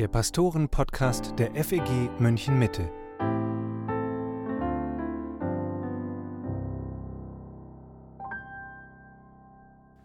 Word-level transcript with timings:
der 0.00 0.08
Pastoren-Podcast 0.08 1.34
der 1.38 1.54
FEG 1.62 2.08
München 2.18 2.58
Mitte. 2.58 2.90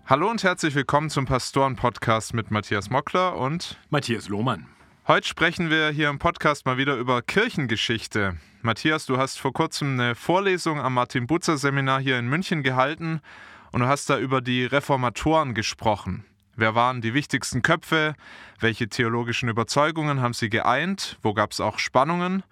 Hallo 0.05 0.29
und 0.29 0.43
herzlich 0.43 0.75
willkommen 0.75 1.09
zum 1.09 1.23
Pastoren-Podcast 1.23 2.33
mit 2.33 2.51
Matthias 2.51 2.89
Mockler 2.89 3.37
und 3.37 3.77
Matthias 3.89 4.27
Lohmann. 4.27 4.67
Heute 5.07 5.29
sprechen 5.29 5.69
wir 5.69 5.91
hier 5.91 6.09
im 6.09 6.19
Podcast 6.19 6.65
mal 6.65 6.77
wieder 6.77 6.97
über 6.97 7.21
Kirchengeschichte. 7.21 8.35
Matthias, 8.63 9.05
du 9.05 9.17
hast 9.17 9.39
vor 9.39 9.53
kurzem 9.53 9.97
eine 9.97 10.13
Vorlesung 10.13 10.81
am 10.81 10.95
Martin-Butzer-Seminar 10.95 12.01
hier 12.01 12.19
in 12.19 12.27
München 12.27 12.63
gehalten 12.63 13.21
und 13.71 13.79
du 13.79 13.87
hast 13.87 14.09
da 14.09 14.19
über 14.19 14.41
die 14.41 14.65
Reformatoren 14.65 15.53
gesprochen. 15.53 16.25
Wer 16.57 16.73
waren 16.73 17.01
die 17.01 17.13
wichtigsten 17.13 17.61
Köpfe? 17.61 18.15
Welche 18.59 18.87
theologischen 18.87 19.49
Überzeugungen 19.49 20.21
haben 20.21 20.33
sie 20.33 20.49
geeint? 20.49 21.17
Wo 21.21 21.33
gab 21.33 21.51
es 21.51 21.59
auch 21.59 21.79
Spannungen? 21.79 22.43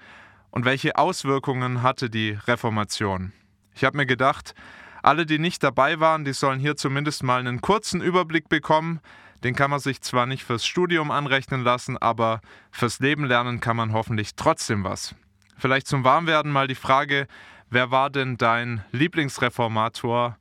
Und 0.52 0.66
welche 0.66 0.98
Auswirkungen 0.98 1.82
hatte 1.84 2.10
die 2.10 2.38
Reformation? 2.46 3.32
Ich 3.74 3.86
habe 3.86 3.98
mir 3.98 4.06
gedacht, 4.06 4.56
alle, 5.02 5.26
die 5.26 5.40
nicht 5.40 5.64
dabei 5.64 6.00
waren, 6.00 6.26
die 6.26 6.34
sollen 6.34 6.60
hier 6.60 6.76
zumindest 6.76 7.24
mal 7.24 7.40
einen 7.40 7.62
kurzen 7.62 8.02
Überblick 8.02 8.50
bekommen. 8.50 9.00
Den 9.44 9.56
kann 9.56 9.70
man 9.70 9.80
sich 9.80 10.02
zwar 10.02 10.26
nicht 10.26 10.44
fürs 10.44 10.66
Studium 10.66 11.10
anrechnen 11.10 11.64
lassen, 11.64 11.98
aber 11.98 12.42
fürs 12.72 13.00
Leben 13.00 13.26
lernen 13.26 13.62
kann 13.62 13.78
man 13.78 13.94
hoffentlich 13.94 14.36
trotzdem 14.36 14.84
was. 14.84 15.16
Vielleicht 15.58 15.88
zum 15.88 16.04
Warmwerden 16.04 16.52
mal 16.52 16.68
die 16.68 16.76
Frage, 16.76 17.28
wer 17.70 17.90
war 17.90 18.10
denn 18.10 18.38
dein 18.38 18.84
Lieblingsreformator 18.92 20.38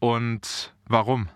und 0.00 0.74
warum? 0.86 1.28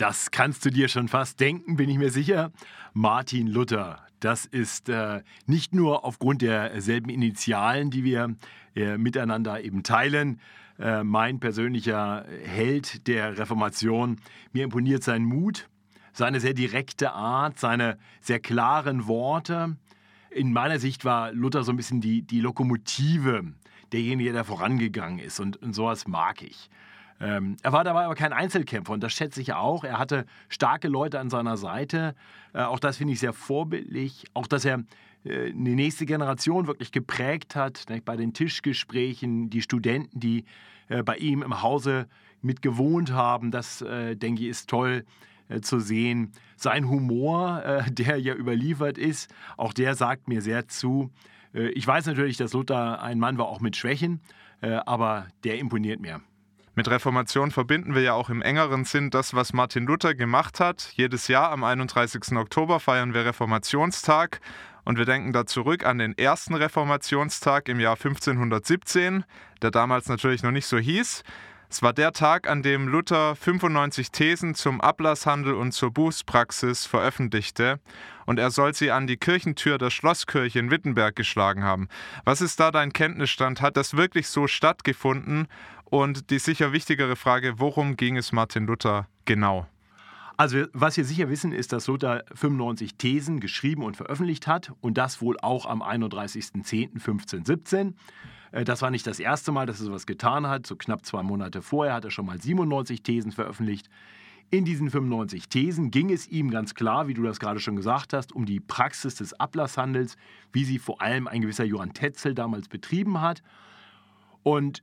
Das 0.00 0.30
kannst 0.30 0.64
du 0.64 0.70
dir 0.70 0.88
schon 0.88 1.08
fast 1.08 1.40
denken, 1.40 1.76
bin 1.76 1.90
ich 1.90 1.98
mir 1.98 2.10
sicher. 2.10 2.52
Martin 2.94 3.46
Luther. 3.46 3.98
Das 4.18 4.46
ist 4.46 4.88
äh, 4.88 5.22
nicht 5.44 5.74
nur 5.74 6.06
aufgrund 6.06 6.40
derselben 6.40 7.10
Initialen, 7.10 7.90
die 7.90 8.02
wir 8.02 8.34
äh, 8.74 8.96
miteinander 8.96 9.62
eben 9.62 9.82
teilen, 9.82 10.40
äh, 10.78 11.04
mein 11.04 11.38
persönlicher 11.38 12.24
Held 12.42 13.08
der 13.08 13.36
Reformation. 13.36 14.16
Mir 14.54 14.64
imponiert 14.64 15.04
sein 15.04 15.22
Mut, 15.22 15.68
seine 16.14 16.40
sehr 16.40 16.54
direkte 16.54 17.12
Art, 17.12 17.58
seine 17.58 17.98
sehr 18.22 18.40
klaren 18.40 19.06
Worte. 19.06 19.76
In 20.30 20.54
meiner 20.54 20.78
Sicht 20.78 21.04
war 21.04 21.30
Luther 21.32 21.62
so 21.62 21.72
ein 21.72 21.76
bisschen 21.76 22.00
die, 22.00 22.22
die 22.22 22.40
Lokomotive, 22.40 23.52
derjenige, 23.92 24.32
der 24.32 24.44
vorangegangen 24.44 25.18
ist. 25.18 25.40
Und, 25.40 25.58
und 25.58 25.74
sowas 25.74 26.08
mag 26.08 26.40
ich. 26.40 26.70
Ähm, 27.20 27.56
er 27.62 27.72
war 27.72 27.84
dabei 27.84 28.04
aber 28.04 28.14
kein 28.14 28.32
Einzelkämpfer 28.32 28.94
und 28.94 29.02
das 29.02 29.12
schätze 29.12 29.40
ich 29.40 29.52
auch. 29.52 29.84
Er 29.84 29.98
hatte 29.98 30.24
starke 30.48 30.88
Leute 30.88 31.20
an 31.20 31.28
seiner 31.28 31.56
Seite. 31.58 32.14
Äh, 32.54 32.62
auch 32.62 32.78
das 32.78 32.96
finde 32.96 33.12
ich 33.12 33.20
sehr 33.20 33.34
vorbildlich. 33.34 34.24
Auch, 34.32 34.46
dass 34.46 34.64
er 34.64 34.84
äh, 35.24 35.52
die 35.52 35.74
nächste 35.74 36.06
Generation 36.06 36.66
wirklich 36.66 36.92
geprägt 36.92 37.56
hat, 37.56 37.84
ne, 37.90 38.00
bei 38.02 38.16
den 38.16 38.32
Tischgesprächen, 38.32 39.50
die 39.50 39.60
Studenten, 39.60 40.18
die 40.18 40.44
äh, 40.88 41.02
bei 41.02 41.16
ihm 41.16 41.42
im 41.42 41.62
Hause 41.62 42.08
mit 42.40 42.62
gewohnt 42.62 43.12
haben, 43.12 43.50
das, 43.50 43.82
äh, 43.82 44.16
denke 44.16 44.42
ich, 44.42 44.48
ist 44.48 44.70
toll 44.70 45.04
äh, 45.48 45.60
zu 45.60 45.78
sehen. 45.78 46.32
Sein 46.56 46.88
Humor, 46.88 47.62
äh, 47.64 47.90
der 47.90 48.18
ja 48.18 48.34
überliefert 48.34 48.96
ist, 48.96 49.30
auch 49.58 49.74
der 49.74 49.94
sagt 49.94 50.28
mir 50.28 50.40
sehr 50.42 50.68
zu. 50.68 51.10
ich 51.52 51.84
weiß 51.84 52.06
natürlich, 52.06 52.36
dass 52.36 52.52
Luther 52.52 53.02
ein 53.02 53.18
Mann 53.18 53.36
war, 53.36 53.48
auch 53.48 53.60
mit 53.60 53.76
Schwächen, 53.76 54.20
aber 54.60 55.26
der 55.42 55.58
imponiert 55.58 55.98
mir. 55.98 56.20
Mit 56.80 56.88
Reformation 56.88 57.50
verbinden 57.50 57.94
wir 57.94 58.00
ja 58.00 58.14
auch 58.14 58.30
im 58.30 58.40
engeren 58.40 58.86
Sinn 58.86 59.10
das, 59.10 59.34
was 59.34 59.52
Martin 59.52 59.84
Luther 59.84 60.14
gemacht 60.14 60.60
hat. 60.60 60.92
Jedes 60.94 61.28
Jahr 61.28 61.50
am 61.50 61.62
31. 61.62 62.32
Oktober 62.38 62.80
feiern 62.80 63.12
wir 63.12 63.26
Reformationstag 63.26 64.40
und 64.84 64.96
wir 64.96 65.04
denken 65.04 65.34
da 65.34 65.44
zurück 65.44 65.84
an 65.84 65.98
den 65.98 66.16
ersten 66.16 66.54
Reformationstag 66.54 67.68
im 67.68 67.80
Jahr 67.80 67.96
1517, 67.96 69.24
der 69.60 69.70
damals 69.70 70.08
natürlich 70.08 70.42
noch 70.42 70.52
nicht 70.52 70.64
so 70.64 70.78
hieß. 70.78 71.22
Es 71.68 71.82
war 71.82 71.92
der 71.92 72.14
Tag, 72.14 72.48
an 72.48 72.62
dem 72.62 72.88
Luther 72.88 73.36
95 73.36 74.10
Thesen 74.10 74.54
zum 74.54 74.80
Ablasshandel 74.80 75.52
und 75.52 75.72
zur 75.72 75.90
Bußpraxis 75.90 76.86
veröffentlichte 76.86 77.78
und 78.30 78.38
er 78.38 78.50
soll 78.50 78.74
sie 78.74 78.90
an 78.90 79.06
die 79.06 79.16
Kirchentür 79.16 79.76
der 79.76 79.90
Schlosskirche 79.90 80.58
in 80.58 80.70
Wittenberg 80.70 81.14
geschlagen 81.14 81.62
haben. 81.62 81.88
Was 82.24 82.40
ist 82.40 82.58
da 82.58 82.70
dein 82.70 82.92
Kenntnisstand? 82.92 83.60
Hat 83.60 83.76
das 83.76 83.96
wirklich 83.96 84.28
so 84.28 84.46
stattgefunden 84.46 85.46
und 85.90 86.30
die 86.30 86.38
sicher 86.38 86.72
wichtigere 86.72 87.16
Frage, 87.16 87.58
worum 87.58 87.96
ging 87.96 88.16
es 88.16 88.32
Martin 88.32 88.64
Luther 88.66 89.06
genau? 89.24 89.66
Also 90.36 90.64
was 90.72 90.96
wir 90.96 91.04
sicher 91.04 91.28
wissen, 91.28 91.52
ist, 91.52 91.72
dass 91.74 91.86
Luther 91.86 92.24
95 92.32 92.94
Thesen 92.94 93.40
geschrieben 93.40 93.82
und 93.82 93.98
veröffentlicht 93.98 94.46
hat 94.46 94.72
und 94.80 94.96
das 94.96 95.20
wohl 95.20 95.38
auch 95.40 95.66
am 95.66 95.82
31.10.1517. 95.82 97.92
Äh, 98.52 98.64
das 98.64 98.80
war 98.80 98.90
nicht 98.90 99.06
das 99.06 99.20
erste 99.20 99.52
Mal, 99.52 99.66
dass 99.66 99.80
er 99.80 99.86
sowas 99.86 100.06
getan 100.06 100.46
hat. 100.46 100.66
So 100.66 100.76
knapp 100.76 101.04
zwei 101.04 101.22
Monate 101.22 101.60
vorher 101.60 101.92
hat 101.92 102.06
er 102.06 102.10
schon 102.10 102.24
mal 102.24 102.40
97 102.40 103.02
Thesen 103.02 103.32
veröffentlicht. 103.32 103.90
In 104.52 104.64
diesen 104.64 104.90
95 104.90 105.48
Thesen 105.48 105.90
ging 105.90 106.10
es 106.10 106.26
ihm 106.26 106.50
ganz 106.50 106.74
klar, 106.74 107.06
wie 107.06 107.14
du 107.14 107.22
das 107.22 107.38
gerade 107.38 107.60
schon 107.60 107.76
gesagt 107.76 108.14
hast, 108.14 108.32
um 108.32 108.46
die 108.46 108.60
Praxis 108.60 109.16
des 109.16 109.38
Ablasshandels, 109.38 110.16
wie 110.52 110.64
sie 110.64 110.78
vor 110.78 111.02
allem 111.02 111.28
ein 111.28 111.42
gewisser 111.42 111.64
Johann 111.64 111.92
Tetzel 111.92 112.34
damals 112.34 112.68
betrieben 112.68 113.20
hat. 113.20 113.42
Und 114.42 114.82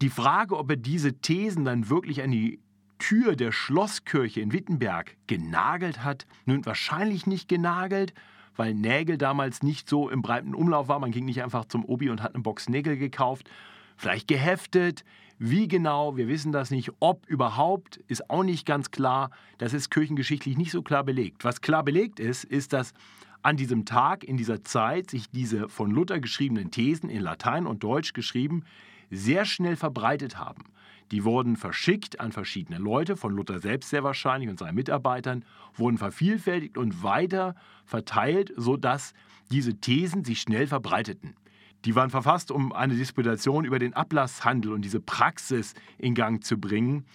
die 0.00 0.10
Frage, 0.10 0.56
ob 0.56 0.70
er 0.70 0.76
diese 0.76 1.14
Thesen 1.14 1.64
dann 1.64 1.88
wirklich 1.88 2.22
an 2.22 2.30
die 2.30 2.60
Tür 2.98 3.36
der 3.36 3.52
Schlosskirche 3.52 4.40
in 4.40 4.52
Wittenberg 4.52 5.16
genagelt 5.26 6.04
hat, 6.04 6.26
nun 6.46 6.66
wahrscheinlich 6.66 7.26
nicht 7.26 7.48
genagelt, 7.48 8.12
weil 8.56 8.74
Nägel 8.74 9.18
damals 9.18 9.62
nicht 9.62 9.88
so 9.88 10.10
im 10.10 10.20
breiten 10.20 10.54
Umlauf 10.54 10.88
war. 10.88 10.98
Man 10.98 11.12
ging 11.12 11.24
nicht 11.24 11.42
einfach 11.42 11.64
zum 11.66 11.84
Obi 11.84 12.10
und 12.10 12.22
hat 12.22 12.34
eine 12.34 12.42
Box 12.42 12.68
Nägel 12.68 12.96
gekauft. 12.96 13.48
Vielleicht 13.96 14.26
geheftet. 14.28 15.04
Wie 15.38 15.68
genau, 15.68 16.16
wir 16.16 16.26
wissen 16.26 16.50
das 16.50 16.72
nicht. 16.72 16.90
Ob 16.98 17.24
überhaupt, 17.26 17.98
ist 18.08 18.28
auch 18.28 18.42
nicht 18.42 18.66
ganz 18.66 18.90
klar. 18.90 19.30
Das 19.58 19.72
ist 19.72 19.90
kirchengeschichtlich 19.90 20.56
nicht 20.56 20.72
so 20.72 20.82
klar 20.82 21.04
belegt. 21.04 21.44
Was 21.44 21.60
klar 21.60 21.84
belegt 21.84 22.18
ist, 22.18 22.42
ist, 22.42 22.72
dass 22.72 22.94
an 23.42 23.56
diesem 23.56 23.84
Tag, 23.84 24.24
in 24.24 24.36
dieser 24.36 24.64
Zeit, 24.64 25.10
sich 25.10 25.30
diese 25.30 25.68
von 25.68 25.92
Luther 25.92 26.18
geschriebenen 26.18 26.72
Thesen 26.72 27.08
in 27.08 27.22
Latein 27.22 27.66
und 27.66 27.84
Deutsch 27.84 28.12
geschrieben 28.12 28.64
sehr 29.10 29.44
schnell 29.44 29.76
verbreitet 29.76 30.38
haben. 30.38 30.64
Die 31.10 31.24
wurden 31.24 31.56
verschickt 31.56 32.20
an 32.20 32.32
verschiedene 32.32 32.78
Leute, 32.78 33.16
von 33.16 33.32
Luther 33.32 33.60
selbst 33.60 33.90
sehr 33.90 34.04
wahrscheinlich 34.04 34.50
und 34.50 34.58
seinen 34.58 34.74
Mitarbeitern, 34.74 35.44
wurden 35.74 35.96
vervielfältigt 35.96 36.76
und 36.76 37.02
weiter 37.02 37.54
verteilt, 37.86 38.52
sodass 38.56 39.14
diese 39.50 39.76
Thesen 39.76 40.24
sich 40.24 40.40
schnell 40.40 40.66
verbreiteten. 40.66 41.34
Die 41.84 41.94
waren 41.94 42.10
verfasst, 42.10 42.50
um 42.50 42.72
eine 42.72 42.94
Disputation 42.94 43.64
über 43.64 43.78
den 43.78 43.94
Ablasshandel 43.94 44.72
und 44.72 44.82
diese 44.82 45.00
Praxis 45.00 45.74
in 45.96 46.14
Gang 46.14 46.44
zu 46.44 46.58
bringen. 46.58 47.06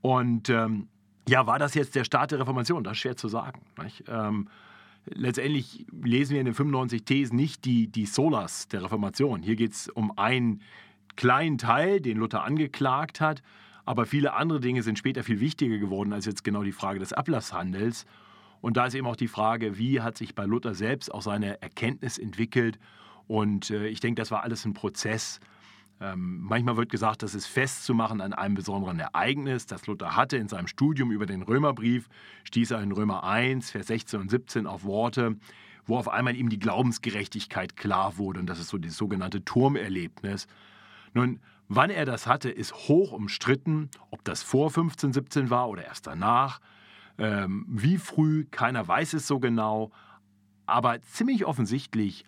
Und 0.00 0.48
ähm, 0.48 0.88
ja, 1.28 1.46
war 1.46 1.58
das 1.58 1.74
jetzt 1.74 1.94
der 1.94 2.04
Start 2.04 2.32
der 2.32 2.40
Reformation? 2.40 2.82
Das 2.82 2.94
ist 2.94 3.00
schwer 3.00 3.16
zu 3.16 3.28
sagen. 3.28 3.60
Ähm, 4.08 4.48
letztendlich 5.04 5.86
lesen 6.02 6.32
wir 6.32 6.40
in 6.40 6.46
den 6.46 6.54
95 6.54 7.04
Thesen 7.04 7.36
nicht 7.36 7.64
die, 7.64 7.88
die 7.88 8.06
Solas 8.06 8.66
der 8.68 8.82
Reformation. 8.82 9.42
Hier 9.42 9.56
geht 9.56 9.72
es 9.72 9.88
um 9.88 10.16
ein 10.16 10.62
kleinen 11.18 11.58
Teil, 11.58 12.00
den 12.00 12.16
Luther 12.16 12.44
angeklagt 12.44 13.20
hat. 13.20 13.42
Aber 13.84 14.06
viele 14.06 14.34
andere 14.34 14.60
Dinge 14.60 14.82
sind 14.82 14.98
später 14.98 15.24
viel 15.24 15.40
wichtiger 15.40 15.78
geworden 15.78 16.12
als 16.12 16.26
jetzt 16.26 16.44
genau 16.44 16.62
die 16.62 16.72
Frage 16.72 17.00
des 17.00 17.12
Ablasshandels. 17.12 18.06
Und 18.60 18.76
da 18.76 18.86
ist 18.86 18.94
eben 18.94 19.06
auch 19.06 19.16
die 19.16 19.28
Frage, 19.28 19.78
wie 19.78 20.00
hat 20.00 20.16
sich 20.16 20.36
bei 20.36 20.44
Luther 20.44 20.74
selbst 20.74 21.12
auch 21.12 21.22
seine 21.22 21.60
Erkenntnis 21.60 22.18
entwickelt. 22.18 22.78
Und 23.26 23.70
äh, 23.70 23.88
ich 23.88 23.98
denke, 23.98 24.20
das 24.20 24.30
war 24.30 24.44
alles 24.44 24.64
ein 24.64 24.74
Prozess. 24.74 25.40
Ähm, 26.00 26.40
manchmal 26.42 26.76
wird 26.76 26.88
gesagt, 26.88 27.24
das 27.24 27.34
ist 27.34 27.46
festzumachen 27.46 28.20
an 28.20 28.32
einem 28.32 28.54
besonderen 28.54 29.00
Ereignis, 29.00 29.66
das 29.66 29.88
Luther 29.88 30.14
hatte 30.14 30.36
in 30.36 30.46
seinem 30.46 30.68
Studium 30.68 31.10
über 31.10 31.26
den 31.26 31.42
Römerbrief, 31.42 32.08
stieß 32.44 32.70
er 32.70 32.80
in 32.80 32.92
Römer 32.92 33.24
1, 33.24 33.72
Vers 33.72 33.88
16 33.88 34.20
und 34.20 34.30
17 34.30 34.68
auf 34.68 34.84
Worte, 34.84 35.36
wo 35.84 35.96
auf 35.98 36.08
einmal 36.08 36.36
ihm 36.36 36.48
die 36.48 36.60
Glaubensgerechtigkeit 36.60 37.76
klar 37.76 38.18
wurde. 38.18 38.38
Und 38.38 38.46
das 38.46 38.60
ist 38.60 38.68
so 38.68 38.78
das 38.78 38.96
sogenannte 38.96 39.44
Turmerlebnis. 39.44 40.46
Nun, 41.14 41.40
wann 41.68 41.90
er 41.90 42.04
das 42.04 42.26
hatte, 42.26 42.50
ist 42.50 42.74
hoch 42.74 43.12
umstritten, 43.12 43.90
ob 44.10 44.24
das 44.24 44.42
vor 44.42 44.68
1517 44.68 45.50
war 45.50 45.68
oder 45.68 45.84
erst 45.84 46.06
danach. 46.06 46.60
Ähm, 47.18 47.66
wie 47.68 47.98
früh, 47.98 48.46
keiner 48.50 48.86
weiß 48.86 49.14
es 49.14 49.26
so 49.26 49.40
genau. 49.40 49.90
Aber 50.66 51.00
ziemlich 51.02 51.44
offensichtlich 51.44 52.24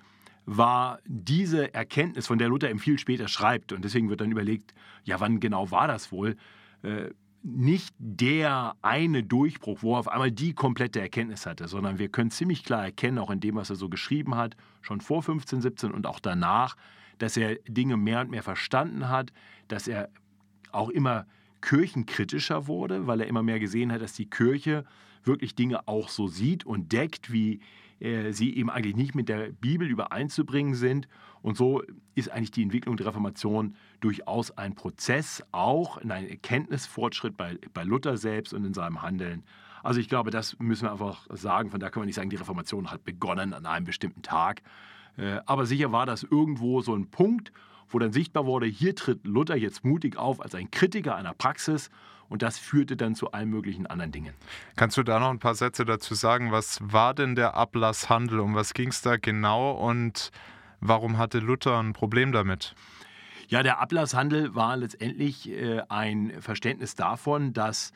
war 0.46 0.98
diese 1.04 1.72
Erkenntnis, 1.74 2.26
von 2.26 2.38
der 2.38 2.48
Luther 2.48 2.70
eben 2.70 2.78
viel 2.78 2.98
später 2.98 3.28
schreibt, 3.28 3.72
und 3.72 3.84
deswegen 3.84 4.08
wird 4.08 4.20
dann 4.20 4.32
überlegt, 4.32 4.74
ja, 5.04 5.20
wann 5.20 5.38
genau 5.38 5.70
war 5.70 5.86
das 5.86 6.10
wohl, 6.10 6.36
äh, 6.82 7.10
nicht 7.42 7.94
der 7.98 8.74
eine 8.82 9.22
Durchbruch, 9.22 9.82
wo 9.82 9.94
er 9.94 10.00
auf 10.00 10.08
einmal 10.08 10.30
die 10.30 10.52
komplette 10.52 11.00
Erkenntnis 11.00 11.46
hatte, 11.46 11.68
sondern 11.68 11.98
wir 11.98 12.08
können 12.08 12.30
ziemlich 12.30 12.64
klar 12.64 12.84
erkennen, 12.84 13.18
auch 13.18 13.30
in 13.30 13.40
dem, 13.40 13.54
was 13.54 13.70
er 13.70 13.76
so 13.76 13.88
geschrieben 13.88 14.34
hat, 14.34 14.56
schon 14.82 15.00
vor 15.00 15.18
1517 15.18 15.92
und 15.92 16.06
auch 16.06 16.20
danach, 16.20 16.76
dass 17.20 17.36
er 17.36 17.56
Dinge 17.68 17.96
mehr 17.96 18.20
und 18.20 18.30
mehr 18.30 18.42
verstanden 18.42 19.08
hat, 19.08 19.32
dass 19.68 19.86
er 19.86 20.08
auch 20.72 20.88
immer 20.88 21.26
kirchenkritischer 21.60 22.66
wurde, 22.66 23.06
weil 23.06 23.20
er 23.20 23.26
immer 23.26 23.42
mehr 23.42 23.60
gesehen 23.60 23.92
hat, 23.92 24.00
dass 24.00 24.14
die 24.14 24.28
Kirche 24.28 24.84
wirklich 25.22 25.54
Dinge 25.54 25.86
auch 25.86 26.08
so 26.08 26.26
sieht 26.26 26.64
und 26.64 26.92
deckt, 26.92 27.30
wie 27.30 27.60
äh, 28.00 28.32
sie 28.32 28.56
eben 28.56 28.70
eigentlich 28.70 28.96
nicht 28.96 29.14
mit 29.14 29.28
der 29.28 29.50
Bibel 29.52 29.86
übereinzubringen 29.88 30.74
sind. 30.74 31.08
Und 31.42 31.56
so 31.56 31.82
ist 32.14 32.30
eigentlich 32.30 32.50
die 32.50 32.62
Entwicklung 32.62 32.96
der 32.96 33.06
Reformation 33.06 33.76
durchaus 34.00 34.50
ein 34.56 34.74
Prozess, 34.74 35.42
auch 35.52 35.98
ein 35.98 36.10
Erkenntnisfortschritt 36.10 37.36
bei, 37.36 37.58
bei 37.74 37.84
Luther 37.84 38.16
selbst 38.16 38.54
und 38.54 38.64
in 38.64 38.74
seinem 38.74 39.02
Handeln. 39.02 39.44
Also 39.82 40.00
ich 40.00 40.08
glaube, 40.08 40.30
das 40.30 40.58
müssen 40.58 40.84
wir 40.84 40.92
einfach 40.92 41.26
sagen. 41.30 41.70
Von 41.70 41.80
da 41.80 41.90
können 41.90 42.02
wir 42.02 42.06
nicht 42.06 42.16
sagen, 42.16 42.30
die 42.30 42.36
Reformation 42.36 42.90
hat 42.90 43.04
begonnen 43.04 43.52
an 43.52 43.66
einem 43.66 43.84
bestimmten 43.84 44.22
Tag. 44.22 44.62
Äh, 45.16 45.40
aber 45.46 45.66
sicher 45.66 45.92
war 45.92 46.06
das 46.06 46.22
irgendwo 46.22 46.80
so 46.80 46.94
ein 46.94 47.10
Punkt, 47.10 47.52
wo 47.88 47.98
dann 47.98 48.12
sichtbar 48.12 48.46
wurde, 48.46 48.66
hier 48.66 48.94
tritt 48.94 49.26
Luther 49.26 49.56
jetzt 49.56 49.84
mutig 49.84 50.16
auf 50.16 50.40
als 50.40 50.54
ein 50.54 50.70
Kritiker 50.70 51.16
einer 51.16 51.34
Praxis 51.34 51.90
und 52.28 52.42
das 52.42 52.58
führte 52.58 52.96
dann 52.96 53.14
zu 53.14 53.32
allen 53.32 53.50
möglichen 53.50 53.86
anderen 53.86 54.12
Dingen. 54.12 54.34
Kannst 54.76 54.96
du 54.96 55.02
da 55.02 55.18
noch 55.18 55.30
ein 55.30 55.40
paar 55.40 55.56
Sätze 55.56 55.84
dazu 55.84 56.14
sagen? 56.14 56.52
Was 56.52 56.78
war 56.80 57.12
denn 57.12 57.34
der 57.34 57.54
Ablasshandel? 57.54 58.38
Um 58.38 58.54
was 58.54 58.72
ging 58.72 58.88
es 58.88 59.02
da 59.02 59.16
genau 59.16 59.72
und 59.72 60.30
warum 60.80 61.18
hatte 61.18 61.40
Luther 61.40 61.78
ein 61.78 61.92
Problem 61.92 62.32
damit? 62.32 62.74
Ja, 63.48 63.64
der 63.64 63.80
Ablasshandel 63.80 64.54
war 64.54 64.76
letztendlich 64.76 65.50
äh, 65.50 65.82
ein 65.88 66.32
Verständnis 66.40 66.94
davon, 66.94 67.52
dass 67.52 67.92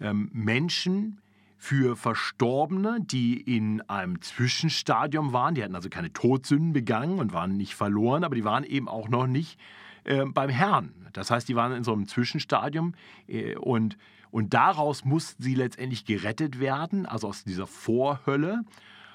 ähm, 0.00 0.30
Menschen 0.32 1.20
für 1.58 1.96
Verstorbene, 1.96 2.98
die 3.00 3.40
in 3.40 3.80
einem 3.82 4.22
Zwischenstadium 4.22 5.32
waren, 5.32 5.56
die 5.56 5.64
hatten 5.64 5.74
also 5.74 5.88
keine 5.88 6.12
Todsünden 6.12 6.72
begangen 6.72 7.18
und 7.18 7.32
waren 7.32 7.56
nicht 7.56 7.74
verloren, 7.74 8.22
aber 8.22 8.36
die 8.36 8.44
waren 8.44 8.62
eben 8.62 8.88
auch 8.88 9.08
noch 9.08 9.26
nicht 9.26 9.58
äh, 10.04 10.24
beim 10.24 10.50
Herrn. 10.50 10.94
Das 11.12 11.32
heißt, 11.32 11.48
die 11.48 11.56
waren 11.56 11.72
in 11.72 11.82
so 11.82 11.92
einem 11.92 12.06
Zwischenstadium 12.06 12.94
äh, 13.26 13.56
und, 13.56 13.98
und 14.30 14.54
daraus 14.54 15.04
mussten 15.04 15.42
sie 15.42 15.56
letztendlich 15.56 16.04
gerettet 16.04 16.60
werden, 16.60 17.06
also 17.06 17.28
aus 17.28 17.42
dieser 17.42 17.66
Vorhölle. 17.66 18.64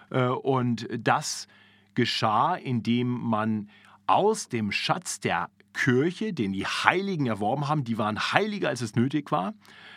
Äh, 0.10 0.28
und 0.28 0.88
das 0.98 1.48
geschah, 1.96 2.56
indem 2.56 3.08
man 3.08 3.70
aus 4.06 4.50
dem 4.50 4.74
Schatz 4.74 5.22
der 5.22 5.50
Kirche, 5.74 6.34
den 6.34 6.54
die 6.54 6.66
Heiligen 6.66 7.26
erworben 7.26 7.68
haben, 7.68 7.84
die 7.84 7.98
waren 7.98 8.20
heiliger, 8.20 8.70
als 8.70 8.82
es 8.82 8.96
nötig 8.96 9.32
war. 9.32 9.54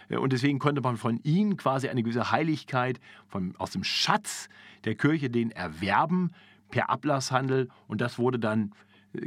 Äh, 0.09 0.17
und 0.17 0.33
deswegen 0.33 0.59
konnte 0.59 0.81
man 0.81 0.97
von 0.97 1.21
ihnen 1.23 1.57
quasi 1.57 1.89
eine 1.89 2.03
gewisse 2.03 2.31
Heiligkeit 2.31 3.01
von, 3.29 3.55
aus 3.57 3.71
dem 3.71 3.85
Schatz 3.85 4.49
der 4.85 4.95
Kirche 4.95 5.31
den 5.31 5.51
erwerben 5.51 6.31
per 6.71 6.91
Ablasshandel. 6.91 7.69
Und 7.87 8.01
das 8.01 8.19
wurde 8.19 8.39
dann 8.39 8.73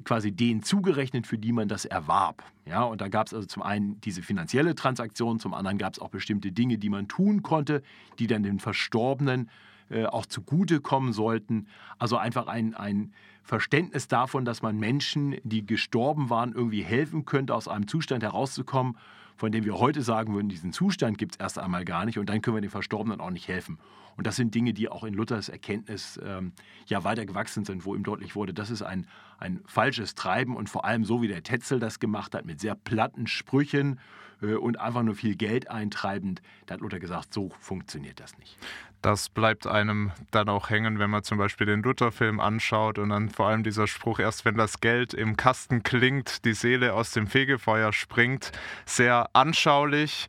quasi 0.03 0.31
denen 0.31 0.63
zugerechnet, 0.63 1.27
für 1.27 1.37
die 1.37 1.51
man 1.51 1.67
das 1.67 1.85
erwarb. 1.85 2.43
Ja, 2.65 2.83
und 2.83 3.01
da 3.01 3.07
gab 3.07 3.27
es 3.27 3.33
also 3.33 3.47
zum 3.47 3.63
einen 3.63 3.99
diese 4.01 4.21
finanzielle 4.21 4.75
Transaktion, 4.75 5.39
zum 5.39 5.53
anderen 5.53 5.77
gab 5.77 5.93
es 5.93 5.99
auch 5.99 6.09
bestimmte 6.09 6.51
Dinge, 6.51 6.77
die 6.77 6.89
man 6.89 7.07
tun 7.07 7.41
konnte, 7.41 7.81
die 8.19 8.27
dann 8.27 8.43
den 8.43 8.59
Verstorbenen 8.59 9.49
äh, 9.89 10.05
auch 10.05 10.25
zugutekommen 10.25 11.13
sollten. 11.13 11.67
Also 11.97 12.17
einfach 12.17 12.47
ein, 12.47 12.75
ein 12.75 13.13
Verständnis 13.49 14.07
davon, 14.07 14.45
dass 14.45 14.61
man 14.61 14.77
Menschen, 14.77 15.35
die 15.43 15.65
gestorben 15.65 16.29
waren, 16.29 16.53
irgendwie 16.53 16.83
helfen 16.83 17.25
könnte, 17.25 17.55
aus 17.55 17.67
einem 17.67 17.87
Zustand 17.87 18.21
herauszukommen, 18.21 18.95
von 19.37 19.51
dem 19.51 19.65
wir 19.65 19.79
heute 19.79 20.03
sagen 20.03 20.35
würden, 20.35 20.49
diesen 20.49 20.71
Zustand 20.71 21.17
gibt 21.17 21.31
es 21.33 21.39
erst 21.39 21.57
einmal 21.57 21.83
gar 21.83 22.05
nicht 22.05 22.19
und 22.19 22.29
dann 22.29 22.43
können 22.43 22.57
wir 22.57 22.61
den 22.61 22.69
Verstorbenen 22.69 23.19
auch 23.19 23.31
nicht 23.31 23.47
helfen. 23.47 23.79
Und 24.17 24.27
das 24.27 24.35
sind 24.35 24.53
Dinge, 24.53 24.73
die 24.73 24.87
auch 24.87 25.03
in 25.03 25.15
Luthers 25.15 25.49
Erkenntnis 25.49 26.19
ähm, 26.23 26.51
ja 26.85 27.03
weiter 27.03 27.25
gewachsen 27.25 27.65
sind, 27.65 27.85
wo 27.85 27.95
ihm 27.95 28.03
deutlich 28.03 28.35
wurde, 28.35 28.53
das 28.53 28.69
ist 28.69 28.83
ein, 28.83 29.07
ein 29.39 29.61
falsches 29.65 30.13
Treiben 30.13 30.55
und 30.55 30.69
vor 30.69 30.85
allem 30.85 31.03
so, 31.03 31.23
wie 31.23 31.27
der 31.27 31.41
Tetzel 31.41 31.79
das 31.79 31.99
gemacht 31.99 32.35
hat, 32.35 32.45
mit 32.45 32.59
sehr 32.59 32.75
platten 32.75 33.25
Sprüchen 33.25 33.99
äh, 34.43 34.53
und 34.53 34.79
einfach 34.79 35.01
nur 35.01 35.15
viel 35.15 35.35
Geld 35.35 35.71
eintreibend, 35.71 36.43
da 36.67 36.75
hat 36.75 36.81
Luther 36.81 36.99
gesagt, 36.99 37.33
so 37.33 37.51
funktioniert 37.59 38.19
das 38.19 38.37
nicht. 38.37 38.57
Das 39.01 39.29
bleibt 39.29 39.65
einem 39.65 40.11
dann 40.31 40.49
auch 40.49 40.69
hängen, 40.69 40.99
wenn 40.99 41.09
man 41.09 41.23
zum 41.23 41.37
Beispiel 41.37 41.65
den 41.65 41.81
Luther-Film 41.81 42.41
anschaut 42.41 42.99
und 42.99 43.09
dann 43.09 43.29
vor 43.29 43.47
allem 43.47 43.63
dieser 43.63 43.87
Spruch, 43.87 44.19
erst 44.19 44.43
wenn 44.43 44.55
das 44.55 44.81
Geld 44.81 45.13
im 45.13 45.37
Kasten 45.37 45.83
klingt, 45.83 46.43
die 46.43 46.53
Seele 46.53 46.93
aus 46.93 47.11
dem 47.11 47.27
Fegefeuer 47.27 47.93
springt. 47.93 48.51
Sehr 48.85 49.29
anschaulich. 49.33 50.27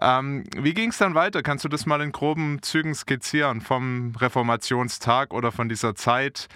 Ähm, 0.00 0.44
wie 0.56 0.74
ging 0.74 0.90
es 0.90 0.98
dann 0.98 1.16
weiter? 1.16 1.42
Kannst 1.42 1.64
du 1.64 1.68
das 1.68 1.86
mal 1.86 2.00
in 2.00 2.12
groben 2.12 2.62
Zügen 2.62 2.94
skizzieren 2.94 3.60
vom 3.60 4.14
Reformationstag 4.16 5.34
oder 5.34 5.50
von 5.50 5.68
dieser 5.68 5.96
Zeit, 5.96 6.46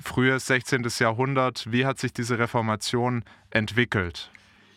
frühes 0.00 0.46
16. 0.46 0.86
Jahrhundert? 1.00 1.66
Wie 1.72 1.84
hat 1.84 1.98
sich 1.98 2.12
diese 2.12 2.38
Reformation 2.38 3.24
entwickelt? 3.50 4.30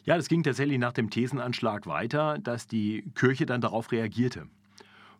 Ja, 0.05 0.17
das 0.17 0.27
ging 0.27 0.41
tatsächlich 0.41 0.79
nach 0.79 0.93
dem 0.93 1.11
Thesenanschlag 1.11 1.85
weiter, 1.85 2.39
dass 2.39 2.67
die 2.67 3.03
Kirche 3.13 3.45
dann 3.45 3.61
darauf 3.61 3.91
reagierte. 3.91 4.47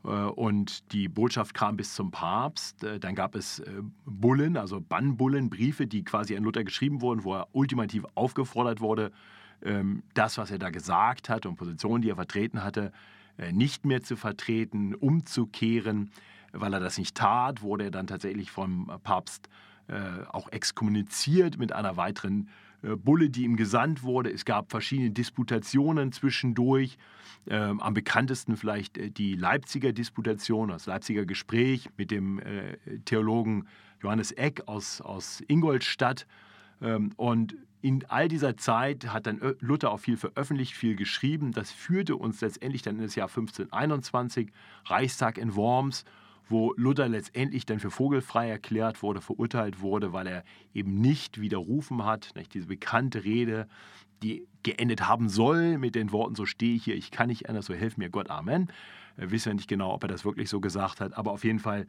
Äh, 0.06 0.10
und 0.10 0.92
die 0.94 1.08
Botschaft 1.08 1.54
kam 1.54 1.78
bis 1.78 1.94
zum 1.94 2.12
Papst. 2.12 2.84
Äh, 2.84 3.00
dann 3.00 3.16
gab 3.16 3.36
es 3.36 3.60
äh, 3.60 3.82
Bullen, 4.06 4.58
also 4.58 4.80
Bannbullen, 4.82 5.50
Briefe, 5.50 5.88
die 5.88 6.04
quasi 6.04 6.36
an 6.36 6.44
Luther 6.44 6.64
geschrieben 6.64 7.02
wurden, 7.02 7.24
wo 7.24 7.36
er 7.36 7.48
ultimativ 7.54 8.06
aufgefordert 8.16 8.82
wurde, 8.82 9.12
ähm, 9.64 10.04
das, 10.14 10.38
was 10.38 10.52
er 10.52 10.60
da 10.60 10.70
gesagt 10.70 11.30
hat 11.30 11.46
und 11.46 11.56
Positionen, 11.56 12.02
die 12.02 12.10
er 12.10 12.16
vertreten 12.16 12.64
hatte, 12.64 12.92
nicht 13.52 13.86
mehr 13.86 14.02
zu 14.02 14.16
vertreten, 14.16 14.96
umzukehren. 14.96 16.10
Weil 16.54 16.74
er 16.74 16.80
das 16.80 16.98
nicht 16.98 17.18
tat, 17.18 17.62
wurde 17.62 17.84
er 17.84 17.92
dann 17.92 18.08
tatsächlich 18.08 18.50
vom 18.50 18.90
Papst 19.04 19.50
auch 20.32 20.50
exkommuniziert 20.54 21.58
mit 21.58 21.74
einer 21.74 21.98
weiteren 21.98 22.48
Bulle, 22.96 23.30
die 23.30 23.44
ihm 23.44 23.56
gesandt 23.56 24.04
wurde. 24.04 24.32
Es 24.32 24.46
gab 24.46 24.72
verschiedene 24.72 25.12
Disputationen 25.12 26.12
zwischendurch. 26.12 26.98
Ähm, 27.48 27.80
am 27.80 27.94
bekanntesten 27.94 28.58
vielleicht 28.58 29.18
die 29.18 29.36
Leipziger 29.36 29.94
Disputation, 29.94 30.70
das 30.70 30.88
Leipziger 30.88 31.26
Gespräch 31.26 31.90
mit 31.98 32.10
dem 32.10 32.42
Theologen 33.06 33.68
Johannes 34.02 34.32
Eck 34.32 34.64
aus, 34.68 35.02
aus 35.02 35.44
Ingolstadt. 35.48 36.28
Ähm, 36.82 37.12
und 37.18 37.56
in 37.82 38.04
all 38.08 38.28
dieser 38.28 38.58
Zeit 38.58 39.14
hat 39.14 39.28
dann 39.28 39.40
Luther 39.60 39.92
auch 39.92 40.00
viel 40.00 40.18
veröffentlicht, 40.18 40.74
viel 40.74 40.96
geschrieben. 40.96 41.52
Das 41.52 41.72
führte 41.72 42.16
uns 42.16 42.42
letztendlich 42.42 42.82
dann 42.82 42.96
in 42.96 43.04
das 43.04 43.14
Jahr 43.14 43.28
1521, 43.28 44.52
Reichstag 44.86 45.38
in 45.38 45.56
Worms, 45.56 46.04
wo 46.48 46.74
Luther 46.78 47.08
letztendlich 47.08 47.66
dann 47.66 47.80
für 47.80 47.92
vogelfrei 47.92 48.50
erklärt 48.50 49.02
wurde, 49.02 49.22
verurteilt 49.22 49.82
wurde, 49.82 50.14
weil 50.14 50.28
er 50.28 50.44
eben 50.74 51.02
nicht 51.02 51.42
widerrufen 51.42 52.06
hat. 52.06 52.32
Nicht? 52.36 52.54
Diese 52.54 52.68
bekannte 52.68 53.24
Rede, 53.24 53.68
die 54.22 54.48
geendet 54.64 55.08
haben 55.08 55.30
soll 55.30 55.78
mit 55.78 55.96
den 55.96 56.12
Worten, 56.12 56.36
so 56.36 56.46
stehe 56.46 56.76
ich 56.76 56.84
hier, 56.84 56.96
ich 56.96 57.12
kann 57.12 57.28
nicht 57.28 57.50
anders, 57.50 57.66
so 57.66 57.74
helf 57.74 57.98
mir 57.98 58.10
Gott, 58.10 58.30
Amen. 58.30 58.72
Wir 59.18 59.32
wissen 59.32 59.50
ja 59.50 59.56
nicht 59.56 59.70
genau, 59.70 59.94
ob 59.94 60.04
er 60.04 60.10
das 60.10 60.26
wirklich 60.26 60.50
so 60.50 60.60
gesagt 60.60 61.00
hat, 61.00 61.18
aber 61.18 61.32
auf 61.32 61.44
jeden 61.44 61.60
Fall, 61.60 61.88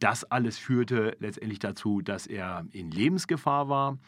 das 0.00 0.24
alles 0.24 0.58
führte 0.58 1.16
letztendlich 1.18 1.58
dazu, 1.58 2.02
dass 2.02 2.26
er 2.26 2.66
in 2.72 2.90
Lebensgefahr 2.90 3.68
war 3.68 3.98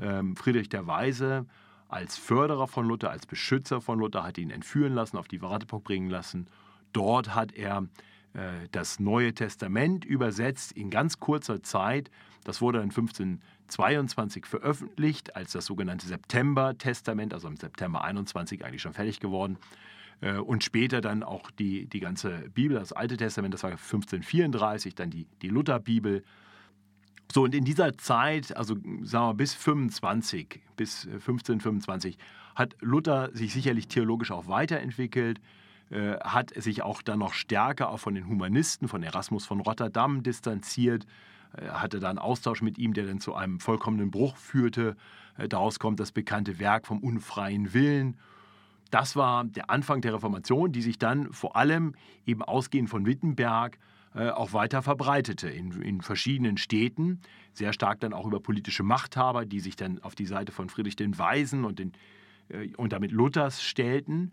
ähm, 0.00 0.36
Friedrich 0.36 0.68
der 0.68 0.86
Weise 0.86 1.46
als 1.88 2.18
Förderer 2.18 2.68
von 2.68 2.86
Luther, 2.86 3.10
als 3.10 3.26
Beschützer 3.26 3.80
von 3.80 3.98
Luther, 3.98 4.22
hat 4.22 4.38
ihn 4.38 4.50
entführen 4.50 4.94
lassen, 4.94 5.16
auf 5.16 5.28
die 5.28 5.40
Warteburg 5.40 5.84
bringen 5.84 6.10
lassen. 6.10 6.46
Dort 6.92 7.34
hat 7.34 7.52
er 7.52 7.86
das 8.72 9.00
Neue 9.00 9.34
Testament 9.34 10.04
übersetzt 10.04 10.72
in 10.72 10.90
ganz 10.90 11.18
kurzer 11.18 11.62
Zeit. 11.62 12.10
Das 12.44 12.60
wurde 12.60 12.78
dann 12.78 12.90
1522 12.90 14.46
veröffentlicht 14.46 15.34
als 15.34 15.52
das 15.52 15.66
sogenannte 15.66 16.06
September-Testament, 16.06 17.34
also 17.34 17.48
im 17.48 17.56
September 17.56 18.04
21 18.04 18.64
eigentlich 18.64 18.82
schon 18.82 18.94
fertig 18.94 19.18
geworden. 19.20 19.58
Äh, 20.20 20.38
und 20.38 20.64
später 20.64 21.00
dann 21.00 21.22
auch 21.22 21.50
die, 21.50 21.86
die 21.86 22.00
ganze 22.00 22.48
Bibel, 22.54 22.78
das 22.78 22.92
Alte 22.92 23.16
Testament, 23.16 23.54
das 23.54 23.62
war 23.62 23.70
1534, 23.70 24.94
dann 24.94 25.10
die, 25.10 25.26
die 25.42 25.48
Lutherbibel 25.48 26.24
so, 27.30 27.42
und 27.42 27.54
in 27.54 27.64
dieser 27.64 27.98
Zeit, 27.98 28.56
also 28.56 28.76
sagen 29.02 29.26
wir 29.26 29.34
bis 29.34 29.52
25, 29.52 30.60
bis 30.76 31.04
1525, 31.04 32.16
äh, 32.16 32.18
hat 32.54 32.74
Luther 32.80 33.30
sich 33.34 33.52
sicherlich 33.52 33.88
theologisch 33.88 34.30
auch 34.30 34.48
weiterentwickelt, 34.48 35.38
äh, 35.90 36.18
hat 36.20 36.52
sich 36.54 36.82
auch 36.82 37.00
dann 37.00 37.20
noch 37.20 37.32
stärker 37.32 37.88
auch 37.88 37.98
von 37.98 38.14
den 38.14 38.28
Humanisten, 38.28 38.88
von 38.88 39.02
Erasmus 39.02 39.46
von 39.46 39.60
Rotterdam 39.60 40.22
distanziert, 40.22 41.06
äh, 41.56 41.68
hatte 41.68 41.98
dann 41.98 42.18
Austausch 42.18 42.60
mit 42.60 42.76
ihm, 42.76 42.92
der 42.92 43.06
dann 43.06 43.20
zu 43.20 43.34
einem 43.34 43.58
vollkommenen 43.58 44.10
Bruch 44.10 44.36
führte. 44.36 44.96
Äh, 45.38 45.48
daraus 45.48 45.78
kommt 45.78 45.98
das 45.98 46.12
bekannte 46.12 46.58
Werk 46.58 46.86
vom 46.86 46.98
unfreien 46.98 47.72
Willen. 47.72 48.18
Das 48.90 49.16
war 49.16 49.44
der 49.44 49.70
Anfang 49.70 50.02
der 50.02 50.12
Reformation, 50.12 50.72
die 50.72 50.82
sich 50.82 50.98
dann 50.98 51.32
vor 51.32 51.56
allem 51.56 51.94
eben 52.26 52.42
ausgehend 52.42 52.90
von 52.90 53.06
Wittenberg 53.06 53.78
auch 54.14 54.54
weiter 54.54 54.80
verbreitete 54.80 55.50
in, 55.50 55.82
in 55.82 56.00
verschiedenen 56.00 56.56
Städten, 56.56 57.20
sehr 57.52 57.74
stark 57.74 58.00
dann 58.00 58.14
auch 58.14 58.26
über 58.26 58.40
politische 58.40 58.82
Machthaber, 58.82 59.44
die 59.44 59.60
sich 59.60 59.76
dann 59.76 60.02
auf 60.02 60.14
die 60.14 60.24
Seite 60.24 60.50
von 60.50 60.70
Friedrich 60.70 60.96
den 60.96 61.18
Weisen 61.18 61.66
und, 61.66 61.78
den, 61.78 61.92
und 62.78 62.94
damit 62.94 63.12
Luthers 63.12 63.62
stellten. 63.62 64.32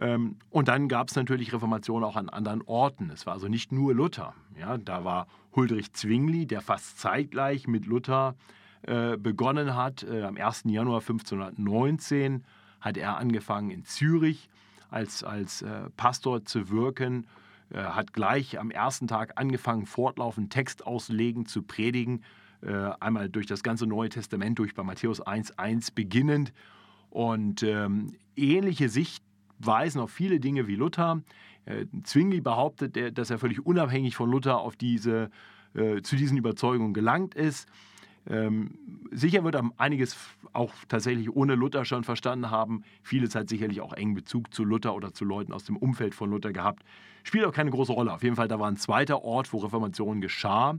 Ähm, 0.00 0.36
und 0.48 0.68
dann 0.68 0.88
gab 0.88 1.08
es 1.08 1.14
natürlich 1.14 1.52
Reformationen 1.52 2.08
auch 2.08 2.16
an 2.16 2.30
anderen 2.30 2.62
Orten. 2.62 3.10
Es 3.10 3.26
war 3.26 3.34
also 3.34 3.48
nicht 3.48 3.70
nur 3.70 3.94
Luther. 3.94 4.34
Ja, 4.58 4.78
da 4.78 5.04
war 5.04 5.26
Huldrych 5.54 5.92
Zwingli, 5.92 6.46
der 6.46 6.62
fast 6.62 6.98
zeitgleich 6.98 7.68
mit 7.68 7.86
Luther 7.86 8.34
äh, 8.82 9.18
begonnen 9.18 9.76
hat. 9.76 10.02
Äh, 10.04 10.22
am 10.22 10.38
1. 10.38 10.64
Januar 10.66 11.00
1519 11.00 12.44
hat 12.80 12.96
er 12.96 13.18
angefangen 13.18 13.70
in 13.70 13.84
Zürich 13.84 14.48
als, 14.88 15.22
als 15.22 15.60
äh, 15.62 15.90
Pastor 15.96 16.44
zu 16.44 16.70
wirken 16.70 17.26
hat 17.72 18.12
gleich 18.12 18.58
am 18.58 18.72
ersten 18.72 19.06
Tag 19.06 19.38
angefangen, 19.38 19.86
fortlaufend 19.86 20.52
Text 20.52 20.84
auslegen, 20.84 21.46
zu 21.46 21.62
predigen. 21.62 22.24
Einmal 22.98 23.28
durch 23.28 23.46
das 23.46 23.62
ganze 23.62 23.86
Neue 23.86 24.08
Testament, 24.08 24.58
durch 24.58 24.74
bei 24.74 24.82
Matthäus 24.82 25.24
1,1 25.24 25.94
beginnend. 25.94 26.52
Und 27.10 27.62
ähm, 27.62 28.16
ähnliche 28.34 28.88
Sichtweisen 29.60 30.00
auf 30.00 30.10
viele 30.10 30.40
Dinge 30.40 30.66
wie 30.66 30.76
Luther. 30.76 31.22
Äh, 31.66 31.86
Zwingli 32.04 32.40
behauptet, 32.40 33.18
dass 33.18 33.30
er 33.30 33.38
völlig 33.38 33.64
unabhängig 33.64 34.16
von 34.16 34.30
Luther 34.30 34.58
auf 34.58 34.76
diese, 34.76 35.30
äh, 35.74 36.00
zu 36.02 36.16
diesen 36.16 36.38
Überzeugungen 36.38 36.94
gelangt 36.94 37.34
ist. 37.34 37.68
Ähm, 38.26 38.78
sicher 39.10 39.44
wird 39.44 39.54
er 39.54 39.70
einiges 39.78 40.16
auch 40.52 40.72
tatsächlich 40.88 41.34
ohne 41.34 41.54
Luther 41.54 41.84
schon 41.84 42.04
verstanden 42.04 42.50
haben. 42.50 42.82
Vieles 43.02 43.34
hat 43.34 43.48
sicherlich 43.48 43.80
auch 43.80 43.92
engen 43.92 44.14
Bezug 44.14 44.52
zu 44.52 44.64
Luther 44.64 44.94
oder 44.94 45.12
zu 45.12 45.24
Leuten 45.24 45.52
aus 45.52 45.64
dem 45.64 45.76
Umfeld 45.76 46.14
von 46.14 46.30
Luther 46.30 46.52
gehabt. 46.52 46.82
Spielt 47.22 47.44
auch 47.44 47.52
keine 47.52 47.70
große 47.70 47.92
Rolle. 47.92 48.12
Auf 48.12 48.22
jeden 48.22 48.36
Fall, 48.36 48.48
da 48.48 48.58
war 48.58 48.68
ein 48.68 48.76
zweiter 48.76 49.22
Ort, 49.22 49.52
wo 49.52 49.58
Reformation 49.58 50.20
geschah. 50.20 50.78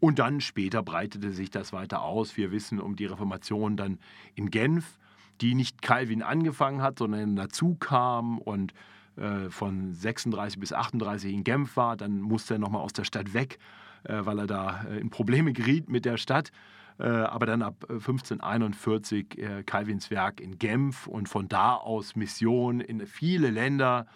Und 0.00 0.18
dann 0.18 0.40
später 0.40 0.82
breitete 0.82 1.32
sich 1.32 1.50
das 1.50 1.72
weiter 1.72 2.02
aus. 2.02 2.36
Wir 2.36 2.52
wissen 2.52 2.80
um 2.80 2.96
die 2.96 3.06
Reformation 3.06 3.76
dann 3.76 3.98
in 4.34 4.50
Genf, 4.50 4.98
die 5.40 5.54
nicht 5.54 5.82
Calvin 5.82 6.22
angefangen 6.22 6.82
hat, 6.82 6.98
sondern 6.98 7.36
dazu 7.36 7.74
kam 7.74 8.38
und 8.38 8.72
äh, 9.16 9.50
von 9.50 9.94
36 9.94 10.60
bis 10.60 10.72
38 10.72 11.32
in 11.32 11.44
Genf 11.44 11.76
war. 11.76 11.96
Dann 11.96 12.20
musste 12.20 12.54
er 12.54 12.58
nochmal 12.58 12.82
aus 12.82 12.92
der 12.92 13.04
Stadt 13.04 13.32
weg, 13.32 13.58
äh, 14.04 14.20
weil 14.24 14.38
er 14.40 14.46
da 14.46 14.84
äh, 14.84 14.98
in 14.98 15.10
Probleme 15.10 15.52
geriet 15.52 15.88
mit 15.88 16.04
der 16.04 16.18
Stadt. 16.18 16.52
Äh, 16.98 17.04
aber 17.04 17.46
dann 17.46 17.62
ab 17.62 17.86
1541 17.88 19.38
äh, 19.38 19.62
Calvins 19.64 20.10
Werk 20.10 20.40
in 20.40 20.58
Genf 20.58 21.06
und 21.06 21.28
von 21.28 21.48
da 21.48 21.74
aus 21.74 22.14
Mission 22.14 22.80
in 22.80 23.06
viele 23.06 23.50
Länder, 23.50 24.06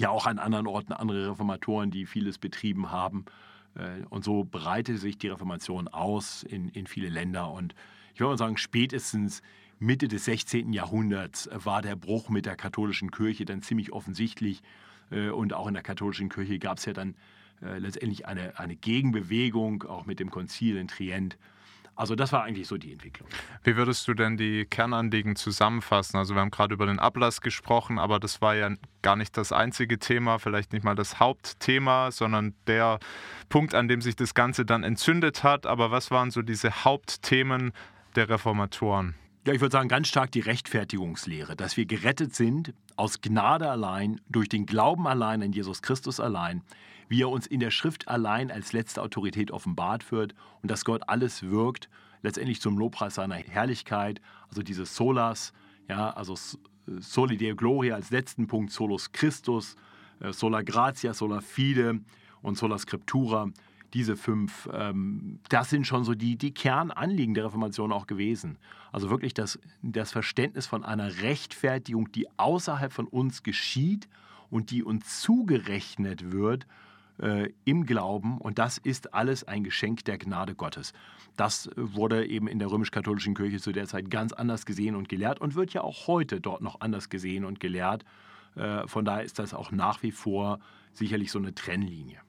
ja 0.00 0.10
auch 0.10 0.26
an 0.26 0.38
anderen 0.38 0.66
Orten 0.66 0.92
andere 0.92 1.30
Reformatoren, 1.30 1.90
die 1.90 2.06
vieles 2.06 2.38
betrieben 2.38 2.90
haben. 2.90 3.24
Und 4.08 4.24
so 4.24 4.44
breitete 4.44 4.96
sich 4.96 5.18
die 5.18 5.28
Reformation 5.28 5.86
aus 5.86 6.42
in, 6.42 6.70
in 6.70 6.86
viele 6.86 7.10
Länder. 7.10 7.50
Und 7.50 7.74
ich 8.14 8.20
würde 8.20 8.30
mal 8.30 8.38
sagen, 8.38 8.56
spätestens 8.56 9.42
Mitte 9.78 10.08
des 10.08 10.24
16. 10.24 10.72
Jahrhunderts 10.72 11.48
war 11.52 11.82
der 11.82 11.96
Bruch 11.96 12.28
mit 12.28 12.46
der 12.46 12.56
katholischen 12.56 13.10
Kirche 13.10 13.44
dann 13.44 13.62
ziemlich 13.62 13.92
offensichtlich. 13.92 14.62
Und 15.10 15.52
auch 15.52 15.66
in 15.68 15.74
der 15.74 15.82
katholischen 15.82 16.28
Kirche 16.28 16.58
gab 16.58 16.78
es 16.78 16.86
ja 16.86 16.92
dann 16.92 17.14
letztendlich 17.60 18.26
eine, 18.26 18.58
eine 18.58 18.76
Gegenbewegung, 18.76 19.84
auch 19.84 20.06
mit 20.06 20.20
dem 20.20 20.30
Konzil 20.30 20.76
in 20.76 20.88
Trient. 20.88 21.38
Also 21.94 22.14
das 22.14 22.30
war 22.30 22.42
eigentlich 22.42 22.68
so 22.68 22.76
die 22.76 22.92
Entwicklung. 22.92 23.26
Wie 23.64 23.74
würdest 23.76 24.06
du 24.06 24.12
denn 24.12 24.36
die 24.36 24.66
Kernanliegen 24.66 25.34
zusammenfassen? 25.34 26.18
Also 26.18 26.34
wir 26.34 26.42
haben 26.42 26.50
gerade 26.50 26.74
über 26.74 26.84
den 26.84 26.98
Ablass 26.98 27.40
gesprochen, 27.40 27.98
aber 27.98 28.20
das 28.20 28.42
war 28.42 28.54
ja 28.54 28.70
gar 29.00 29.16
nicht 29.16 29.34
das 29.38 29.50
einzige 29.50 29.98
Thema, 29.98 30.38
vielleicht 30.38 30.74
nicht 30.74 30.84
mal 30.84 30.94
das 30.94 31.20
Hauptthema, 31.20 32.10
sondern 32.10 32.54
der 32.66 32.98
Punkt, 33.48 33.74
an 33.74 33.88
dem 33.88 34.02
sich 34.02 34.14
das 34.14 34.34
Ganze 34.34 34.66
dann 34.66 34.82
entzündet 34.82 35.42
hat. 35.42 35.66
Aber 35.66 35.90
was 35.90 36.10
waren 36.10 36.30
so 36.30 36.42
diese 36.42 36.84
Hauptthemen 36.84 37.72
der 38.14 38.28
Reformatoren? 38.28 39.14
Ja, 39.46 39.52
ich 39.52 39.60
würde 39.60 39.72
sagen, 39.72 39.88
ganz 39.88 40.08
stark 40.08 40.32
die 40.32 40.40
Rechtfertigungslehre, 40.40 41.56
dass 41.56 41.76
wir 41.76 41.86
gerettet 41.86 42.34
sind 42.34 42.74
aus 42.96 43.20
Gnade 43.20 43.70
allein, 43.70 44.20
durch 44.28 44.48
den 44.48 44.66
Glauben 44.66 45.06
allein 45.06 45.42
an 45.42 45.52
Jesus 45.52 45.82
Christus 45.82 46.20
allein 46.20 46.62
wie 47.08 47.22
er 47.22 47.28
uns 47.28 47.46
in 47.46 47.60
der 47.60 47.70
Schrift 47.70 48.08
allein 48.08 48.50
als 48.50 48.72
letzte 48.72 49.02
Autorität 49.02 49.50
offenbart 49.50 50.10
wird 50.10 50.34
und 50.62 50.70
dass 50.70 50.84
Gott 50.84 51.08
alles 51.08 51.42
wirkt, 51.42 51.88
letztendlich 52.22 52.60
zum 52.60 52.78
Lobpreis 52.78 53.14
seiner 53.14 53.36
Herrlichkeit, 53.36 54.20
also 54.48 54.62
dieses 54.62 54.96
Solas, 54.96 55.52
ja, 55.88 56.10
also 56.10 56.34
Soli 56.86 57.36
Deo 57.36 57.54
Gloria 57.54 57.94
als 57.94 58.10
letzten 58.10 58.46
Punkt, 58.46 58.72
Solus 58.72 59.12
Christus, 59.12 59.76
äh, 60.20 60.32
Sola 60.32 60.62
Gratia, 60.62 61.14
Sola 61.14 61.40
Fide 61.40 62.00
und 62.42 62.56
Sola 62.56 62.78
Scriptura. 62.78 63.50
Diese 63.96 64.14
fünf, 64.14 64.68
ähm, 64.74 65.38
das 65.48 65.70
sind 65.70 65.86
schon 65.86 66.04
so 66.04 66.14
die, 66.14 66.36
die 66.36 66.52
Kernanliegen 66.52 67.32
der 67.32 67.46
Reformation 67.46 67.92
auch 67.92 68.06
gewesen. 68.06 68.58
Also 68.92 69.08
wirklich 69.08 69.32
das, 69.32 69.58
das 69.80 70.12
Verständnis 70.12 70.66
von 70.66 70.84
einer 70.84 71.22
Rechtfertigung, 71.22 72.12
die 72.12 72.28
außerhalb 72.36 72.92
von 72.92 73.06
uns 73.06 73.42
geschieht 73.42 74.06
und 74.50 74.70
die 74.70 74.82
uns 74.82 75.22
zugerechnet 75.22 76.30
wird 76.30 76.66
äh, 77.22 77.48
im 77.64 77.86
Glauben 77.86 78.36
und 78.36 78.58
das 78.58 78.76
ist 78.76 79.14
alles 79.14 79.44
ein 79.44 79.64
Geschenk 79.64 80.04
der 80.04 80.18
Gnade 80.18 80.54
Gottes. 80.54 80.92
Das 81.38 81.70
wurde 81.74 82.26
eben 82.26 82.48
in 82.48 82.58
der 82.58 82.70
römisch-katholischen 82.70 83.34
Kirche 83.34 83.60
zu 83.60 83.72
der 83.72 83.86
Zeit 83.86 84.10
ganz 84.10 84.34
anders 84.34 84.66
gesehen 84.66 84.94
und 84.94 85.08
gelehrt 85.08 85.40
und 85.40 85.54
wird 85.54 85.72
ja 85.72 85.80
auch 85.80 86.06
heute 86.06 86.42
dort 86.42 86.60
noch 86.60 86.82
anders 86.82 87.08
gesehen 87.08 87.46
und 87.46 87.60
gelehrt. 87.60 88.04
Äh, 88.56 88.86
von 88.86 89.06
daher 89.06 89.24
ist 89.24 89.38
das 89.38 89.54
auch 89.54 89.72
nach 89.72 90.02
wie 90.02 90.12
vor 90.12 90.60
sicherlich 90.92 91.32
so 91.32 91.38
eine 91.38 91.54
Trennlinie. 91.54 92.25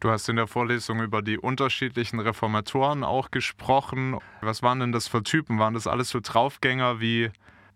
Du 0.00 0.08
hast 0.08 0.30
in 0.30 0.36
der 0.36 0.46
Vorlesung 0.46 1.02
über 1.02 1.20
die 1.20 1.36
unterschiedlichen 1.36 2.20
Reformatoren 2.20 3.04
auch 3.04 3.30
gesprochen. 3.30 4.16
Was 4.40 4.62
waren 4.62 4.80
denn 4.80 4.92
das 4.92 5.08
für 5.08 5.22
Typen? 5.22 5.58
Waren 5.58 5.74
das 5.74 5.86
alles 5.86 6.08
so 6.08 6.20
Draufgänger 6.22 7.00
wie 7.00 7.30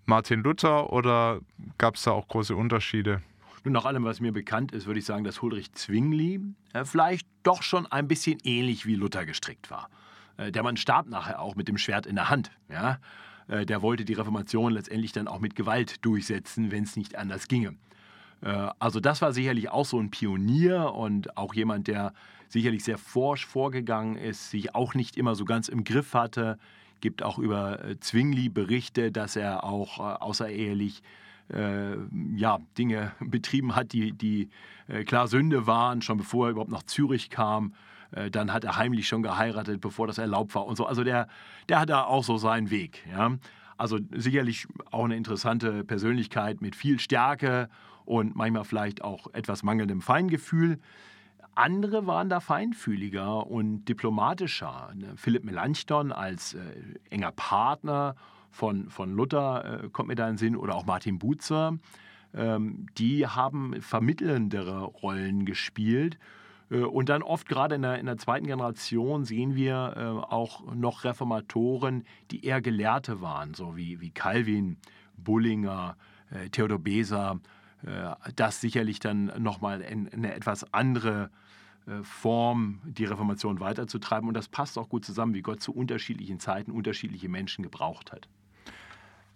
Martin 0.07 0.43
Luther 0.43 0.91
oder 0.91 1.41
gab 1.77 1.97
es 1.97 2.05
da 2.05 2.13
auch 2.13 2.27
große 2.27 2.57
Unterschiede? 2.57 3.21
Nun, 3.63 3.75
nach 3.75 3.85
allem, 3.85 4.05
was 4.05 4.21
mir 4.21 4.33
bekannt 4.33 4.73
ist, 4.73 4.87
würde 4.87 5.01
ich 5.01 5.05
sagen, 5.05 5.25
dass 5.25 5.43
Huldrych 5.43 5.73
Zwingli 5.73 6.41
äh, 6.73 6.87
vielleicht 6.87 7.27
doch 7.43 7.63
schon 7.63 7.87
ein 7.87 8.09
bisschen 8.09 8.39
ähnlich 8.43 8.87
wie 8.87 8.95
Luther 8.95 9.27
gestrickt 9.27 9.71
war. 9.71 9.91
Äh, 10.39 10.51
der 10.51 10.63
Mann 10.63 10.79
starb 10.79 11.07
nachher 11.09 11.41
auch 11.41 11.57
mit 11.57 11.69
dem 11.69 11.77
Schwert 11.77 12.07
in 12.07 12.15
der 12.15 12.31
Hand. 12.31 12.51
Ja? 12.71 13.01
Äh, 13.49 13.67
der 13.67 13.83
wollte 13.83 14.07
die 14.07 14.15
Reformation 14.15 14.73
letztendlich 14.73 15.13
dann 15.13 15.29
auch 15.29 15.41
mit 15.41 15.57
Gewalt 15.57 16.03
durchsetzen, 16.07 16.71
wenn 16.71 16.85
es 16.85 16.97
nicht 16.97 17.17
anders 17.17 17.49
ginge. 17.49 17.77
Äh, 18.45 18.69
also 18.79 19.01
das 19.01 19.23
war 19.23 19.33
sicherlich 19.33 19.71
auch 19.71 19.87
so 19.87 19.99
ein 19.99 20.11
Pionier 20.11 20.93
und 20.95 21.37
auch 21.37 21.55
jemand, 21.55 21.89
der 21.89 22.13
sicherlich 22.49 22.85
sehr 22.85 22.99
forsch 22.99 23.47
vorgegangen 23.47 24.17
ist, 24.17 24.51
sich 24.51 24.75
auch 24.75 24.95
nicht 24.95 25.17
immer 25.17 25.35
so 25.35 25.45
ganz 25.45 25.69
im 25.69 25.83
Griff 25.83 26.15
hatte. 26.15 26.59
Gibt 27.01 27.23
auch 27.23 27.39
über 27.39 27.85
äh, 27.85 27.99
Zwingli 27.99 28.49
Berichte, 28.49 29.11
dass 29.11 29.35
er 29.37 29.65
auch 29.65 29.99
äh, 29.99 30.23
außerehelich 30.23 31.03
äh, 31.53 31.97
ja, 32.37 32.59
Dinge 32.79 33.13
betrieben 33.21 33.75
hat, 33.75 33.93
die, 33.93 34.13
die 34.13 34.51
äh, 34.89 35.05
klar 35.05 35.27
Sünde 35.27 35.67
waren, 35.67 36.03
schon 36.03 36.19
bevor 36.19 36.47
er 36.47 36.51
überhaupt 36.53 36.71
nach 36.71 36.85
Zürich 36.85 37.31
kam. 37.31 37.75
Äh, 38.13 38.31
dann 38.31 38.53
hat 38.53 38.65
er 38.65 38.77
heimlich 38.77 39.09
schon 39.09 39.23
geheiratet, 39.23 39.81
bevor 39.81 40.07
das 40.07 40.19
erlaubt 40.19 40.55
war 40.55 40.67
und 40.67 40.77
so. 40.77 40.87
Also 40.87 41.03
der, 41.03 41.29
der 41.69 41.81
hat 41.81 41.91
da 41.91 42.05
auch 42.05 42.25
so 42.25 42.39
seinen 42.39 42.71
Weg. 42.71 43.05
Ja? 43.11 43.37
Also 43.77 43.99
sicherlich 44.13 44.67
auch 44.91 45.05
eine 45.05 45.17
interessante 45.17 45.83
Persönlichkeit 45.83 46.63
mit 46.63 46.77
viel 46.77 47.01
Stärke 47.01 47.69
und 48.05 48.37
manchmal 48.37 48.65
vielleicht 48.65 49.03
auch 49.03 49.33
etwas 49.33 49.63
mangelndem 49.63 50.01
Feingefühl. 50.01 50.79
Andere 51.55 52.07
waren 52.07 52.29
da 52.29 52.41
feinfühliger 52.41 53.47
und 53.47 53.85
diplomatischer. 53.85 54.91
Ne, 54.95 55.13
Philipp 55.17 55.45
Melanchthon 55.45 56.11
als 56.11 56.55
äh, 56.55 56.59
enger 57.11 57.33
Partner 57.33 58.17
von, 58.51 58.91
von 58.91 59.13
Luther 59.13 59.85
äh, 59.85 59.89
kommt 59.89 60.09
mir 60.09 60.17
da 60.17 60.27
in 60.27 60.33
den 60.33 60.39
Sinn 60.39 60.57
oder 60.57 60.75
auch 60.75 60.87
Martin 60.87 61.19
Buzer. 61.19 61.79
Ähm, 62.35 62.87
die 62.99 63.27
haben 63.27 63.81
vermittelndere 63.81 64.83
Rollen 64.83 65.45
gespielt. 65.45 66.19
Äh, 66.71 66.79
und 66.79 67.09
dann 67.09 67.23
oft 67.23 67.49
gerade 67.49 67.77
in 67.77 67.83
der, 67.83 67.99
in 67.99 68.07
der 68.07 68.17
zweiten 68.19 68.47
Generation 68.47 69.25
sehen 69.25 69.55
wir 69.55 69.95
äh, 69.97 70.01
auch 70.33 70.75
noch 70.75 71.05
Reformatoren, 71.05 72.05
die 72.31 72.45
eher 72.45 72.61
Gelehrte 72.61 73.21
waren, 73.21 73.55
so 73.55 73.77
wie, 73.77 74.01
wie 74.01 74.11
Calvin, 74.11 74.77
Bullinger, 75.17 75.97
äh, 76.31 76.49
Theodor 76.49 76.79
Besa. 76.79 77.39
Äh, 77.87 78.15
das 78.37 78.61
sicherlich 78.61 78.99
dann 79.01 79.33
nochmal 79.39 79.81
in, 79.81 80.07
in 80.07 80.25
eine 80.25 80.35
etwas 80.35 80.73
andere 80.73 81.31
äh, 81.87 82.03
Form 82.03 82.81
die 82.85 83.05
Reformation 83.05 83.61
weiterzutreiben. 83.61 84.29
Und 84.29 84.35
das 84.35 84.49
passt 84.49 84.79
auch 84.79 84.89
gut 84.89 85.05
zusammen, 85.05 85.35
wie 85.35 85.43
Gott 85.43 85.63
zu 85.63 85.73
unterschiedlichen 85.73 86.41
Zeiten 86.41 86.71
unterschiedliche 86.71 87.29
Menschen 87.29 87.63
gebraucht 87.63 88.13
hat 88.13 88.29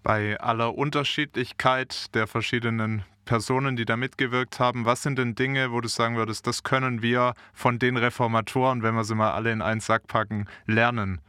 bei 0.02 0.40
aller 0.40 0.74
Unterschiedlichkeit 0.74 2.14
der 2.14 2.26
verschiedenen 2.26 3.02
Personen, 3.24 3.76
die 3.76 3.84
da 3.84 3.96
mitgewirkt 3.96 4.58
haben, 4.58 4.86
was 4.86 5.02
sind 5.02 5.18
denn 5.18 5.34
Dinge, 5.34 5.70
wo 5.70 5.82
du 5.82 5.88
sagen 5.88 6.16
würdest, 6.16 6.46
das 6.46 6.62
können 6.62 7.02
wir 7.02 7.34
von 7.52 7.78
den 7.78 7.98
Reformatoren, 7.98 8.82
wenn 8.82 8.94
wir 8.94 9.04
sie 9.04 9.14
mal 9.14 9.32
alle 9.32 9.52
in 9.52 9.60
einen 9.60 9.80
Sack 9.80 10.06
packen, 10.06 10.46
lernen? 10.64 11.20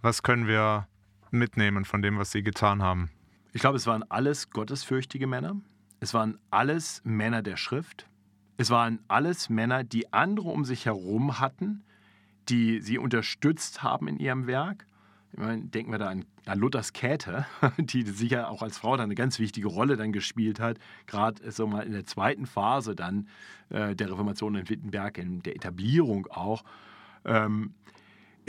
Was 0.00 0.22
können 0.22 0.46
wir 0.46 0.86
mitnehmen 1.32 1.84
von 1.84 2.02
dem, 2.02 2.18
was 2.18 2.30
sie 2.30 2.42
getan 2.42 2.82
haben? 2.82 3.10
Ich 3.52 3.60
glaube, 3.60 3.78
es 3.78 3.86
waren 3.88 4.04
alles 4.08 4.50
gottesfürchtige 4.50 5.26
Männer. 5.26 5.56
Es 6.00 6.14
waren 6.14 6.38
alles 6.50 7.02
Männer 7.04 7.42
der 7.42 7.56
Schrift. 7.56 8.08
Es 8.56 8.70
waren 8.70 9.00
alles 9.06 9.50
Männer, 9.50 9.84
die 9.84 10.12
andere 10.12 10.48
um 10.48 10.64
sich 10.64 10.86
herum 10.86 11.38
hatten, 11.38 11.82
die 12.48 12.80
sie 12.80 12.98
unterstützt 12.98 13.82
haben 13.82 14.08
in 14.08 14.18
ihrem 14.18 14.46
Werk. 14.46 14.86
Meine, 15.36 15.62
denken 15.62 15.92
wir 15.92 15.98
da 15.98 16.08
an, 16.08 16.24
an, 16.46 16.58
Luthers 16.58 16.92
Käthe, 16.92 17.46
die 17.78 18.02
sicher 18.02 18.50
auch 18.50 18.62
als 18.62 18.78
Frau 18.78 18.96
dann 18.96 19.04
eine 19.04 19.14
ganz 19.14 19.38
wichtige 19.38 19.68
Rolle 19.68 19.96
dann 19.96 20.12
gespielt 20.12 20.58
hat, 20.58 20.78
gerade 21.06 21.52
so 21.52 21.66
mal 21.66 21.82
in 21.82 21.92
der 21.92 22.04
zweiten 22.04 22.46
Phase 22.46 22.96
dann 22.96 23.28
äh, 23.68 23.94
der 23.94 24.10
Reformation 24.10 24.56
in 24.56 24.68
Wittenberg, 24.68 25.18
in 25.18 25.42
der 25.42 25.54
Etablierung 25.54 26.26
auch. 26.28 26.64
Ähm, 27.24 27.74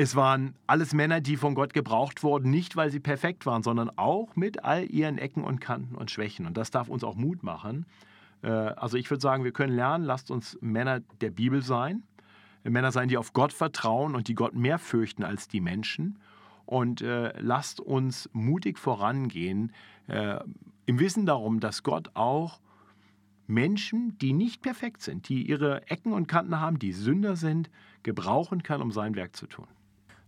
es 0.02 0.16
waren 0.16 0.56
alles 0.66 0.96
Männer, 0.96 1.22
die 1.22 1.38
von 1.38 1.54
Gott 1.54 1.76
gebraucht 1.76 2.24
wurden, 2.24 2.50
nicht 2.50 2.76
weil 2.76 2.90
sie 2.90 3.00
perfekt 3.00 3.46
waren, 3.46 3.62
sondern 3.62 3.92
auch 3.98 4.36
mit 4.36 4.64
all 4.64 4.90
ihren 4.90 5.20
Ecken 5.20 5.44
und 5.44 5.62
Kanten 5.62 5.94
und 5.94 6.10
Schwächen. 6.10 6.48
Und 6.48 6.58
das 6.58 6.72
darf 6.72 6.90
uns 6.90 7.04
auch 7.04 7.16
Mut 7.16 7.44
machen, 7.44 7.86
Äh, 8.44 8.48
also 8.48 8.98
ich 8.98 9.08
würde 9.12 9.22
sagen, 9.22 9.44
wir 9.44 9.52
können 9.52 9.76
lernen, 9.76 10.04
lasst 10.04 10.32
uns 10.32 10.58
Männer 10.62 11.02
der 11.22 11.30
Bibel 11.30 11.62
sein. 11.62 12.02
Männer 12.64 12.92
sein, 12.92 13.08
die 13.08 13.18
auf 13.18 13.34
Gott 13.34 13.54
vertrauen 13.54 14.16
und 14.16 14.28
die 14.28 14.34
Gott 14.34 14.56
mehr 14.56 14.80
fürchten 14.80 15.24
als 15.24 15.48
die 15.48 15.62
Menschen. 15.62 16.18
Und 16.66 17.02
äh, 17.02 17.40
lasst 17.40 17.80
uns 17.80 18.28
mutig 18.34 18.80
vorangehen, 18.80 19.72
äh, 20.08 20.40
im 20.88 21.00
Wissen 21.00 21.28
darum, 21.28 21.60
dass 21.60 21.84
Gott 21.84 22.10
auch 22.16 22.60
Menschen, 23.46 24.18
die 24.18 24.34
nicht 24.34 24.64
perfekt 24.64 25.04
sind, 25.04 25.30
die 25.30 25.48
ihre 25.48 25.88
Ecken 25.88 26.12
und 26.12 26.28
Kanten 26.28 26.60
haben, 26.60 26.80
die 26.80 26.94
Sünder 26.94 27.36
sind, 27.36 27.70
gebrauchen 28.02 28.64
kann, 28.64 28.82
um 28.82 28.92
sein 28.92 29.14
Werk 29.16 29.36
zu 29.36 29.46
tun. 29.46 29.68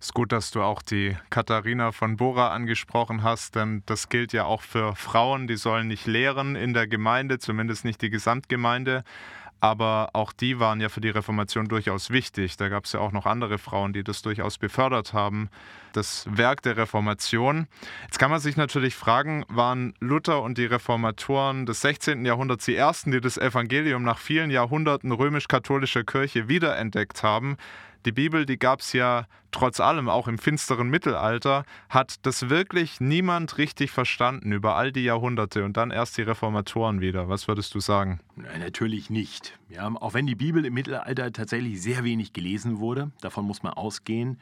Es 0.03 0.07
ist 0.07 0.15
gut, 0.15 0.33
dass 0.33 0.51
du 0.51 0.61
auch 0.61 0.81
die 0.81 1.15
Katharina 1.29 1.93
von 1.93 2.17
Bora 2.17 2.49
angesprochen 2.49 3.23
hast, 3.23 3.55
denn 3.55 3.83
das 3.85 4.09
gilt 4.09 4.33
ja 4.33 4.43
auch 4.43 4.61
für 4.61 4.97
Frauen, 4.97 5.47
die 5.47 5.55
sollen 5.55 5.87
nicht 5.87 6.07
lehren 6.07 6.57
in 6.57 6.73
der 6.73 6.87
Gemeinde, 6.87 7.39
zumindest 7.39 7.85
nicht 7.85 8.01
die 8.01 8.09
Gesamtgemeinde. 8.09 9.05
Aber 9.61 10.09
auch 10.11 10.33
die 10.33 10.59
waren 10.59 10.81
ja 10.81 10.89
für 10.89 10.99
die 10.99 11.09
Reformation 11.09 11.69
durchaus 11.69 12.09
wichtig. 12.09 12.57
Da 12.57 12.67
gab 12.67 12.83
es 12.83 12.91
ja 12.91 12.99
auch 12.99 13.13
noch 13.13 13.25
andere 13.25 13.57
Frauen, 13.57 13.93
die 13.93 14.03
das 14.03 14.21
durchaus 14.21 14.57
befördert 14.57 15.13
haben, 15.13 15.47
das 15.93 16.25
Werk 16.29 16.61
der 16.63 16.75
Reformation. 16.75 17.67
Jetzt 18.01 18.19
kann 18.19 18.29
man 18.29 18.41
sich 18.41 18.57
natürlich 18.57 18.95
fragen, 18.95 19.45
waren 19.47 19.93
Luther 20.01 20.41
und 20.41 20.57
die 20.57 20.65
Reformatoren 20.65 21.65
des 21.65 21.79
16. 21.79 22.25
Jahrhunderts 22.25 22.65
die 22.65 22.75
ersten, 22.75 23.11
die 23.11 23.21
das 23.21 23.37
Evangelium 23.37 24.03
nach 24.03 24.17
vielen 24.17 24.51
Jahrhunderten 24.51 25.13
römisch-katholischer 25.13 26.03
Kirche 26.03 26.49
wiederentdeckt 26.49 27.23
haben? 27.23 27.55
Die 28.05 28.11
Bibel, 28.11 28.45
die 28.45 28.59
gab 28.59 28.81
es 28.81 28.91
ja 28.93 29.27
trotz 29.51 29.79
allem 29.79 30.09
auch 30.09 30.27
im 30.27 30.37
finsteren 30.37 30.89
Mittelalter, 30.89 31.63
hat 31.87 32.25
das 32.25 32.49
wirklich 32.49 32.99
niemand 32.99 33.57
richtig 33.57 33.91
verstanden 33.91 34.51
über 34.51 34.75
all 34.75 34.91
die 34.91 35.03
Jahrhunderte 35.03 35.63
und 35.63 35.77
dann 35.77 35.91
erst 35.91 36.17
die 36.17 36.23
Reformatoren 36.23 36.99
wieder. 36.99 37.29
Was 37.29 37.47
würdest 37.47 37.73
du 37.75 37.79
sagen? 37.79 38.19
Natürlich 38.35 39.09
nicht. 39.09 39.57
Ja, 39.69 39.87
auch 39.87 40.13
wenn 40.13 40.27
die 40.27 40.35
Bibel 40.35 40.65
im 40.65 40.73
Mittelalter 40.73 41.31
tatsächlich 41.31 41.81
sehr 41.81 42.03
wenig 42.03 42.33
gelesen 42.33 42.79
wurde, 42.79 43.11
davon 43.21 43.45
muss 43.45 43.63
man 43.63 43.73
ausgehen, 43.73 44.37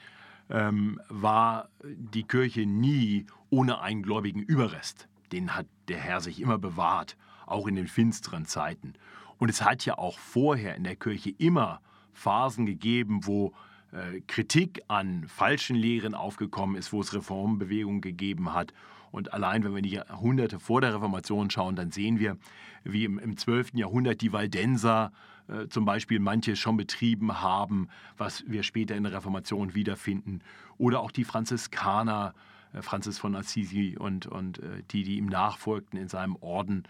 ähm, 0.49 0.99
war 1.09 1.69
die 1.83 2.23
Kirche 2.23 2.65
nie 2.65 3.27
ohne 3.49 3.81
einen 3.81 4.01
gläubigen 4.01 4.41
Überrest. 4.41 5.07
Den 5.31 5.55
hat 5.55 5.67
der 5.87 5.97
Herr 5.97 6.19
sich 6.19 6.41
immer 6.41 6.57
bewahrt, 6.57 7.15
auch 7.45 7.67
in 7.67 7.75
den 7.75 7.87
finsteren 7.87 8.45
Zeiten. 8.45 8.93
Und 9.37 9.49
es 9.49 9.61
hat 9.61 9.85
ja 9.85 9.97
auch 9.97 10.17
vorher 10.19 10.75
in 10.75 10.83
der 10.83 10.95
Kirche 10.95 11.31
immer 11.37 11.81
Phasen 12.13 12.65
gegeben, 12.65 13.21
wo 13.23 13.53
äh, 13.91 14.21
Kritik 14.27 14.81
an 14.87 15.25
falschen 15.27 15.75
Lehren 15.75 16.15
aufgekommen 16.15 16.75
ist, 16.75 16.93
wo 16.93 17.01
es 17.01 17.13
Reformbewegungen 17.13 18.01
gegeben 18.01 18.53
hat. 18.53 18.73
Und 19.11 19.33
allein, 19.33 19.63
wenn 19.63 19.75
wir 19.75 19.81
die 19.81 19.91
Jahrhunderte 19.91 20.59
vor 20.59 20.79
der 20.79 20.93
Reformation 20.93 21.49
schauen, 21.49 21.75
dann 21.75 21.91
sehen 21.91 22.19
wir, 22.19 22.37
wie 22.83 23.03
im, 23.03 23.19
im 23.19 23.35
12. 23.35 23.73
Jahrhundert 23.73 24.21
die 24.21 24.31
Waldenser 24.31 25.11
äh, 25.49 25.67
zum 25.67 25.83
Beispiel 25.83 26.19
manches 26.19 26.57
schon 26.59 26.77
betrieben 26.77 27.41
haben, 27.41 27.89
was 28.17 28.45
wir 28.47 28.63
später 28.63 28.95
in 28.95 29.03
der 29.03 29.13
Reformation 29.13 29.75
wiederfinden. 29.75 30.39
Oder 30.77 31.01
auch 31.01 31.11
die 31.11 31.25
Franziskaner, 31.25 32.33
äh, 32.71 32.81
Franzis 32.81 33.19
von 33.19 33.35
Assisi 33.35 33.97
und, 33.99 34.27
und 34.27 34.61
die, 34.91 35.03
die 35.03 35.17
ihm 35.17 35.25
nachfolgten 35.25 35.99
in 35.99 36.07
seinem 36.07 36.37
Orden 36.37 36.83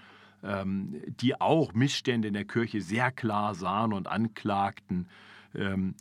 die 0.43 1.39
auch 1.39 1.73
Missstände 1.73 2.27
in 2.27 2.33
der 2.33 2.45
Kirche 2.45 2.81
sehr 2.81 3.11
klar 3.11 3.53
sahen 3.53 3.93
und 3.93 4.07
anklagten. 4.07 5.07
Ähm, 5.53 5.95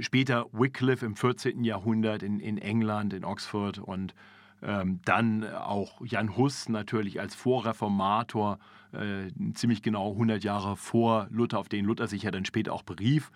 später 0.00 0.46
Wycliffe 0.52 1.04
im 1.04 1.16
14. 1.16 1.64
Jahrhundert 1.64 2.22
in, 2.22 2.40
in 2.40 2.58
England, 2.58 3.12
in 3.12 3.24
Oxford 3.24 3.78
und 3.78 4.14
ähm, 4.62 5.00
dann 5.04 5.44
auch 5.44 6.00
Jan 6.04 6.36
Hus 6.36 6.68
natürlich 6.68 7.20
als 7.20 7.34
Vorreformator, 7.34 8.58
äh, 8.92 9.30
ziemlich 9.54 9.82
genau 9.82 10.12
100 10.12 10.44
Jahre 10.44 10.76
vor 10.76 11.26
Luther, 11.30 11.58
auf 11.58 11.68
den 11.68 11.84
Luther 11.84 12.06
sich 12.06 12.22
ja 12.22 12.30
dann 12.30 12.44
später 12.44 12.72
auch 12.72 12.82
berief. 12.82 13.30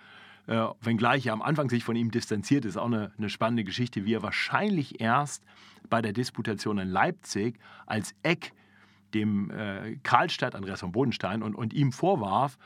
Äh, 0.46 0.66
wenngleich 0.80 1.26
er 1.26 1.32
am 1.32 1.42
Anfang 1.42 1.68
sich 1.68 1.82
von 1.82 1.96
ihm 1.96 2.12
distanziert, 2.12 2.64
ist 2.64 2.76
auch 2.76 2.86
eine, 2.86 3.10
eine 3.18 3.28
spannende 3.28 3.64
Geschichte, 3.64 4.04
wie 4.04 4.14
er 4.14 4.22
wahrscheinlich 4.22 5.00
erst 5.00 5.42
bei 5.90 6.00
der 6.00 6.12
Disputation 6.12 6.78
in 6.78 6.88
Leipzig 6.88 7.58
als 7.86 8.14
Eck 8.22 8.52
dem 9.16 9.50
äh, 9.50 9.96
Karlstadt, 10.02 10.54
Andreas 10.54 10.80
von 10.80 10.92
Bodenstein, 10.92 11.42
und, 11.42 11.54
und 11.54 11.72
ihm 11.72 11.92
vorwarf, 11.92 12.58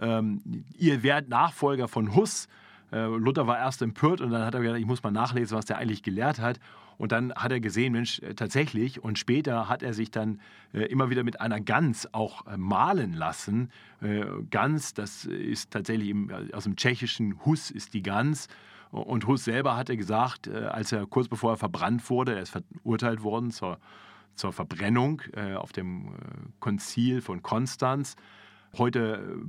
ähm, 0.00 0.40
ihr 0.76 1.02
werdet 1.02 1.28
Nachfolger 1.30 1.88
von 1.88 2.14
Huss. 2.14 2.48
Äh, 2.92 3.06
Luther 3.06 3.46
war 3.46 3.58
erst 3.58 3.82
empört 3.82 4.20
und 4.20 4.30
dann 4.30 4.44
hat 4.44 4.54
er 4.54 4.60
gesagt, 4.60 4.80
ich 4.80 4.86
muss 4.86 5.02
mal 5.02 5.10
nachlesen, 5.10 5.56
was 5.56 5.64
der 5.64 5.78
eigentlich 5.78 6.02
gelehrt 6.02 6.38
hat. 6.38 6.60
Und 6.98 7.12
dann 7.12 7.34
hat 7.34 7.52
er 7.52 7.60
gesehen, 7.60 7.92
Mensch, 7.92 8.20
äh, 8.20 8.34
tatsächlich. 8.34 9.02
Und 9.02 9.18
später 9.18 9.68
hat 9.68 9.82
er 9.82 9.92
sich 9.92 10.10
dann 10.10 10.40
äh, 10.72 10.82
immer 10.82 11.10
wieder 11.10 11.24
mit 11.24 11.40
einer 11.40 11.60
Gans 11.60 12.12
auch 12.14 12.46
äh, 12.46 12.56
malen 12.56 13.12
lassen. 13.12 13.70
Äh, 14.00 14.24
Gans, 14.50 14.94
das 14.94 15.24
ist 15.24 15.70
tatsächlich 15.70 16.08
im, 16.08 16.30
aus 16.52 16.64
dem 16.64 16.76
tschechischen 16.76 17.44
Hus 17.44 17.70
ist 17.70 17.94
die 17.94 18.02
Gans. 18.02 18.48
Und 18.90 19.26
Hus 19.26 19.44
selber 19.44 19.76
hatte 19.76 19.96
gesagt, 19.96 20.46
äh, 20.46 20.56
als 20.56 20.92
er 20.92 21.06
kurz 21.06 21.28
bevor 21.28 21.52
er 21.52 21.56
verbrannt 21.56 22.08
wurde, 22.08 22.34
er 22.34 22.42
ist 22.42 22.56
verurteilt 22.82 23.22
worden 23.22 23.50
zur 23.50 23.78
zur 24.36 24.52
Verbrennung 24.52 25.22
äh, 25.32 25.54
auf 25.54 25.72
dem 25.72 26.08
äh, 26.08 26.10
Konzil 26.60 27.20
von 27.20 27.42
Konstanz. 27.42 28.16
Heute 28.78 29.42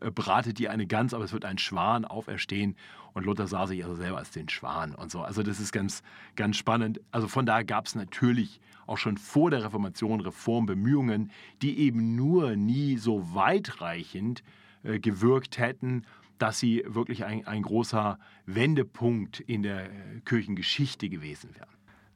äh, 0.00 0.10
bratet 0.10 0.58
die 0.58 0.68
eine 0.68 0.86
Gans, 0.86 1.14
aber 1.14 1.24
es 1.24 1.32
wird 1.32 1.44
ein 1.44 1.58
Schwan 1.58 2.04
auferstehen 2.04 2.76
und 3.12 3.24
Luther 3.24 3.46
sah 3.46 3.66
sich 3.66 3.82
also 3.84 3.96
selber 3.96 4.18
als 4.18 4.30
den 4.30 4.48
Schwan 4.48 4.94
und 4.94 5.10
so. 5.10 5.22
Also 5.22 5.42
das 5.42 5.60
ist 5.60 5.72
ganz, 5.72 6.02
ganz 6.36 6.56
spannend. 6.56 7.00
Also 7.10 7.28
von 7.28 7.46
daher 7.46 7.64
gab 7.64 7.86
es 7.86 7.94
natürlich 7.94 8.60
auch 8.86 8.98
schon 8.98 9.16
vor 9.16 9.50
der 9.50 9.64
Reformation 9.64 10.20
Reformbemühungen, 10.20 11.30
die 11.62 11.78
eben 11.78 12.16
nur 12.16 12.56
nie 12.56 12.96
so 12.96 13.34
weitreichend 13.34 14.42
äh, 14.82 14.98
gewirkt 14.98 15.58
hätten, 15.58 16.04
dass 16.38 16.58
sie 16.58 16.82
wirklich 16.86 17.24
ein, 17.24 17.46
ein 17.46 17.62
großer 17.62 18.18
Wendepunkt 18.46 19.40
in 19.40 19.62
der 19.62 19.90
Kirchengeschichte 20.24 21.08
gewesen 21.08 21.54
wären. 21.54 21.69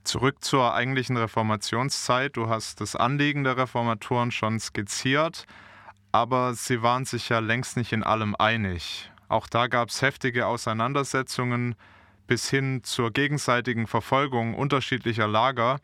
Zurück 0.04 0.44
zur 0.44 0.74
eigentlichen 0.74 1.16
Reformationszeit. 1.16 2.36
Du 2.36 2.48
hast 2.48 2.80
das 2.80 2.94
Anliegen 2.94 3.42
der 3.42 3.56
Reformatoren 3.56 4.30
schon 4.30 4.60
skizziert, 4.60 5.46
aber 6.12 6.54
sie 6.54 6.82
waren 6.82 7.06
sich 7.06 7.30
ja 7.30 7.38
längst 7.38 7.78
nicht 7.78 7.92
in 7.92 8.02
allem 8.02 8.36
einig. 8.36 9.10
Auch 9.28 9.46
da 9.46 9.66
gab 9.66 9.88
es 9.88 10.02
heftige 10.02 10.46
Auseinandersetzungen 10.46 11.74
bis 12.26 12.48
hin 12.50 12.82
zur 12.84 13.12
gegenseitigen 13.12 13.86
Verfolgung 13.86 14.54
unterschiedlicher 14.54 15.26
Lager. 15.26 15.80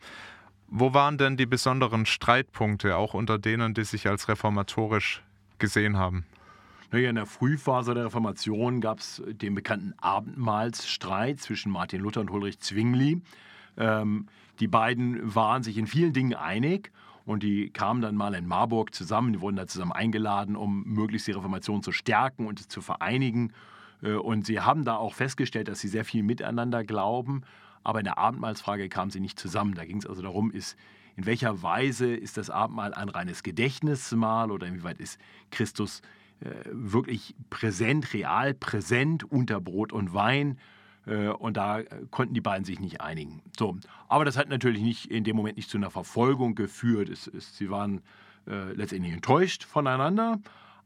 Wo 0.67 0.93
waren 0.93 1.17
denn 1.17 1.35
die 1.35 1.47
besonderen 1.47 2.05
Streitpunkte, 2.05 2.97
auch 2.97 3.13
unter 3.15 3.39
denen, 3.39 3.73
die 3.73 3.83
sich 3.83 4.07
als 4.07 4.27
reformatorisch 4.27 5.23
gesehen 5.57 5.97
haben? 5.97 6.25
In 6.91 7.15
der 7.15 7.25
Frühphase 7.25 7.93
der 7.93 8.05
Reformation 8.05 8.81
gab 8.81 8.99
es 8.99 9.21
den 9.25 9.55
bekannten 9.55 9.93
Abendmahlsstreit 9.99 11.39
zwischen 11.39 11.71
Martin 11.71 12.01
Luther 12.01 12.21
und 12.21 12.29
Ulrich 12.29 12.59
Zwingli. 12.59 13.21
Ähm, 13.77 14.27
die 14.59 14.67
beiden 14.67 15.35
waren 15.35 15.63
sich 15.63 15.77
in 15.77 15.87
vielen 15.87 16.13
Dingen 16.13 16.35
einig 16.35 16.91
und 17.25 17.43
die 17.43 17.69
kamen 17.69 18.01
dann 18.01 18.15
mal 18.15 18.33
in 18.33 18.47
Marburg 18.47 18.93
zusammen, 18.93 19.33
die 19.33 19.41
wurden 19.41 19.55
da 19.55 19.67
zusammen 19.67 19.91
eingeladen, 19.91 20.55
um 20.55 20.83
möglichst 20.85 21.27
die 21.27 21.31
Reformation 21.31 21.83
zu 21.83 21.91
stärken 21.91 22.47
und 22.47 22.71
zu 22.71 22.81
vereinigen. 22.81 23.53
Äh, 24.01 24.13
und 24.13 24.45
sie 24.45 24.59
haben 24.59 24.83
da 24.83 24.95
auch 24.95 25.13
festgestellt, 25.13 25.67
dass 25.67 25.79
sie 25.79 25.87
sehr 25.87 26.05
viel 26.05 26.23
miteinander 26.23 26.83
glauben, 26.83 27.41
aber 27.83 27.99
in 27.99 28.05
der 28.05 28.17
Abendmahlsfrage 28.17 28.89
kamen 28.89 29.11
sie 29.11 29.19
nicht 29.19 29.39
zusammen. 29.39 29.73
Da 29.73 29.85
ging 29.85 29.97
es 29.97 30.05
also 30.05 30.21
darum, 30.21 30.51
ist, 30.51 30.77
in 31.15 31.25
welcher 31.25 31.61
Weise 31.63 32.13
ist 32.13 32.37
das 32.37 32.49
Abendmahl 32.49 32.93
ein 32.93 33.09
reines 33.09 33.43
Gedächtnismahl 33.43 34.51
oder 34.51 34.67
inwieweit 34.67 34.99
ist 34.99 35.19
Christus 35.49 36.01
äh, 36.41 36.49
wirklich 36.71 37.35
präsent, 37.49 38.13
real 38.13 38.53
präsent 38.53 39.23
unter 39.23 39.59
Brot 39.59 39.93
und 39.93 40.13
Wein? 40.13 40.57
Äh, 41.05 41.27
und 41.29 41.57
da 41.57 41.79
äh, 41.79 41.85
konnten 42.09 42.33
die 42.33 42.41
beiden 42.41 42.65
sich 42.65 42.79
nicht 42.79 43.01
einigen. 43.01 43.41
So. 43.57 43.77
Aber 44.07 44.25
das 44.25 44.37
hat 44.37 44.49
natürlich 44.49 44.81
nicht 44.81 45.05
in 45.05 45.23
dem 45.23 45.35
Moment 45.35 45.57
nicht 45.57 45.69
zu 45.69 45.77
einer 45.77 45.91
Verfolgung 45.91 46.55
geführt. 46.55 47.09
Es, 47.09 47.27
es, 47.27 47.57
sie 47.57 47.69
waren 47.69 48.01
äh, 48.47 48.73
letztendlich 48.73 49.13
enttäuscht 49.13 49.63
voneinander. 49.63 50.39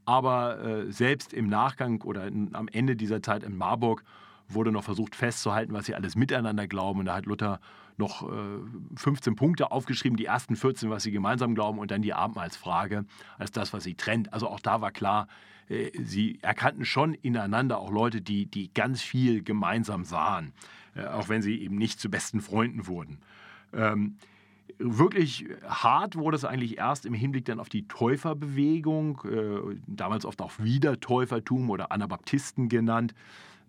Aber 0.05 0.59
äh, 0.59 0.91
selbst 0.91 1.33
im 1.33 1.47
Nachgang 1.47 2.01
oder 2.03 2.27
in, 2.27 2.53
am 2.53 2.67
Ende 2.67 2.95
dieser 2.95 3.21
Zeit 3.21 3.43
in 3.43 3.57
Marburg 3.57 4.03
wurde 4.47 4.71
noch 4.71 4.83
versucht 4.83 5.15
festzuhalten, 5.15 5.73
was 5.73 5.85
sie 5.85 5.95
alles 5.95 6.15
miteinander 6.15 6.67
glauben. 6.67 6.99
Und 6.99 7.05
da 7.05 7.15
hat 7.15 7.25
Luther 7.25 7.59
noch 7.97 8.29
äh, 8.29 8.59
15 8.95 9.35
Punkte 9.35 9.71
aufgeschrieben, 9.71 10.17
die 10.17 10.25
ersten 10.25 10.55
14, 10.55 10.89
was 10.89 11.03
sie 11.03 11.11
gemeinsam 11.11 11.55
glauben, 11.55 11.79
und 11.79 11.91
dann 11.91 12.01
die 12.01 12.13
Abendmahlsfrage 12.13 13.05
als 13.37 13.51
das, 13.51 13.73
was 13.73 13.83
sie 13.83 13.95
trennt. 13.95 14.33
Also 14.33 14.47
auch 14.47 14.59
da 14.59 14.81
war 14.81 14.91
klar, 14.91 15.27
äh, 15.69 15.91
sie 16.03 16.39
erkannten 16.41 16.85
schon 16.85 17.13
ineinander 17.13 17.79
auch 17.79 17.91
Leute, 17.91 18.21
die, 18.21 18.45
die 18.45 18.73
ganz 18.73 19.01
viel 19.01 19.43
gemeinsam 19.43 20.03
sahen, 20.03 20.53
äh, 20.95 21.05
auch 21.05 21.29
wenn 21.29 21.41
sie 21.41 21.61
eben 21.61 21.77
nicht 21.77 21.99
zu 21.99 22.09
besten 22.09 22.41
Freunden 22.41 22.87
wurden. 22.87 23.19
Ähm, 23.73 24.17
wirklich 24.77 25.45
hart 25.67 26.15
wurde 26.15 26.35
es 26.35 26.45
eigentlich 26.45 26.77
erst 26.77 27.05
im 27.05 27.13
Hinblick 27.13 27.45
dann 27.45 27.59
auf 27.59 27.69
die 27.69 27.87
Täuferbewegung, 27.87 29.21
äh, 29.25 29.79
damals 29.87 30.25
oft 30.25 30.41
auch 30.41 30.53
Wiedertäufertum 30.59 31.69
oder 31.69 31.91
Anabaptisten 31.91 32.69
genannt. 32.69 33.13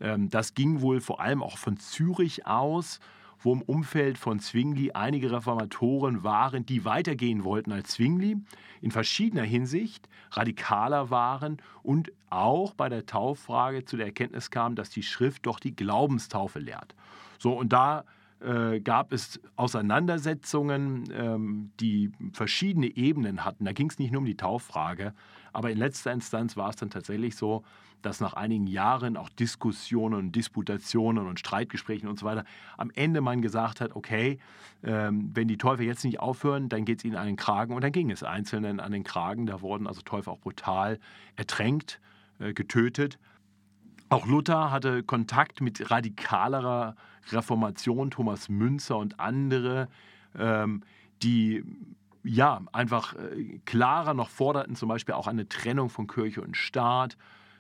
Ähm, 0.01 0.29
das 0.31 0.55
ging 0.55 0.81
wohl 0.81 1.01
vor 1.01 1.21
allem 1.21 1.43
auch 1.43 1.59
von 1.59 1.79
Zürich 1.79 2.47
aus 2.47 3.01
wo 3.41 3.53
im 3.53 3.63
Umfeld 3.63 4.19
von 4.19 4.41
Zwingli 4.41 4.93
einige 4.93 5.31
Reformatoren 5.31 6.25
waren, 6.25 6.67
die 6.67 6.85
weitergehen 6.85 7.45
wollten 7.45 7.73
als 7.73 7.91
Zwingli, 7.91 8.37
in 8.81 8.91
verschiedener 8.91 9.45
Hinsicht 9.45 10.09
radikaler 10.31 11.11
waren 11.11 11.59
und 11.83 12.13
auch 12.31 12.75
bei 12.75 12.89
der 12.89 13.07
Tauffrage 13.07 13.85
zu 13.85 13.97
der 13.97 14.07
Erkenntnis 14.07 14.51
kamen, 14.51 14.77
dass 14.77 14.91
die 14.91 15.03
Schrift 15.03 15.47
doch 15.47 15.61
die 15.61 15.77
Glaubenstaufe 15.77 16.59
lehrt. 16.59 16.95
So, 17.39 17.53
und 17.53 17.73
da 17.73 18.05
äh, 18.41 18.81
gab 18.81 19.13
es 19.13 19.41
Auseinandersetzungen, 19.57 21.05
ähm, 21.13 21.71
die 21.81 22.11
verschiedene 22.33 22.89
Ebenen 22.89 23.45
hatten. 23.45 23.65
Da 23.65 23.73
ging 23.73 23.89
es 23.89 23.99
nicht 23.99 24.13
nur 24.13 24.21
um 24.21 24.27
die 24.27 24.37
Tauffrage, 24.37 25.15
aber 25.57 25.71
in 25.71 25.79
letzter 25.79 26.13
Instanz 26.13 26.55
war 26.59 26.69
es 26.69 26.77
dann 26.77 26.91
tatsächlich 26.91 27.35
so, 27.35 27.65
dass 28.03 28.21
nach 28.21 28.35
einigen 28.35 28.67
Jahren 28.67 29.17
auch 29.17 29.31
Diskussionen 29.31 30.31
Disputationen 30.31 31.27
und 31.27 31.41
Streitgesprächen 31.41 32.11
und 32.11 32.19
so 32.19 32.27
weiter 32.27 32.45
am 32.77 32.91
Ende 32.95 33.23
man 33.23 33.41
gesagt 33.41 33.81
hat, 33.81 33.97
okay, 33.97 34.39
ähm, 34.83 35.31
wenn 35.33 35.49
die 35.49 35.57
Teufel 35.57 35.87
jetzt 35.87 36.05
nicht 36.05 36.21
aufhören, 36.21 36.69
dann 36.69 36.85
geht 36.85 36.99
es 36.99 37.07
ihnen 37.07 37.17
an 37.17 37.27
den 37.27 37.37
Kragen 37.37 37.73
und 37.73 37.83
dann 37.83 37.93
ging 37.93 38.11
es 38.11 38.23
Einzelnen 38.23 38.81
an 38.81 38.93
den 38.93 39.03
Kragen. 39.03 39.47
Da 39.47 39.63
wurden 39.63 39.87
also 39.87 40.03
Teufel 40.03 40.29
auch 40.29 40.41
brutal 40.41 40.99
ertränkt, 41.37 42.03
äh, 42.39 42.53
getötet. 42.53 43.19
Auch 44.11 44.27
Luther 44.27 44.71
hatte 44.71 45.03
Kontakt 45.05 45.63
mit 45.63 45.91
radikalerer 45.91 46.97
Reformation, 47.33 48.11
Thomas 48.11 48.51
Münzer 48.51 48.99
und 48.99 49.19
andere, 49.21 49.89
ähm, 50.39 50.83
die 51.23 51.65
ja 52.27 52.61
einfach 52.73 53.15
äh, 53.15 53.61
klarer 53.65 54.15
noch 54.15 54.29
forderten, 54.29 54.77
zum 54.77 54.89
Beispiel 54.89 55.15
auch 55.15 55.27
eine 55.27 55.49
Trennung 55.49 55.89
von 55.89 56.07
Kirche 56.07 56.43
und 56.43 56.57
Staat 56.57 57.17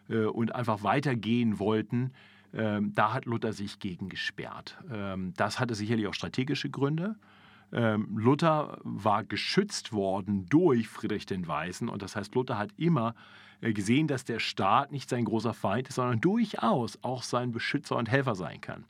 äh, 0.08 0.24
und 0.24 0.54
einfach 0.54 0.82
weitergehen 0.82 1.58
wollten. 1.58 2.12
Ähm, 2.52 2.94
da 2.94 3.12
hat 3.12 3.26
Luther 3.26 3.52
sich 3.52 3.78
gegen 3.78 4.08
gesperrt. 4.08 4.78
Ähm, 4.90 5.32
das 5.36 5.60
hatte 5.60 5.74
sicherlich 5.74 6.06
auch 6.06 6.14
strategische 6.14 6.70
Gründe. 6.70 7.16
Ähm, 7.72 8.08
Luther 8.16 8.78
war 8.84 9.24
geschützt 9.24 9.92
worden 9.92 10.46
durch 10.48 10.88
Friedrich 10.88 11.26
den 11.26 11.46
Weißen 11.46 11.88
und 11.88 12.02
das 12.02 12.14
heißt, 12.16 12.34
Luther 12.34 12.58
hat 12.58 12.70
immer 12.76 13.14
äh, 13.60 13.72
gesehen, 13.72 14.06
dass 14.06 14.24
der 14.24 14.38
Staat 14.38 14.92
nicht 14.92 15.08
sein 15.08 15.24
großer 15.24 15.54
Feind 15.54 15.88
ist, 15.88 15.96
sondern 15.96 16.20
durchaus 16.20 16.98
auch 17.02 17.22
sein 17.22 17.52
Beschützer 17.52 17.96
und 17.96 18.08
Helfer 18.08 18.34
sein 18.34 18.60
kann. 18.60 18.84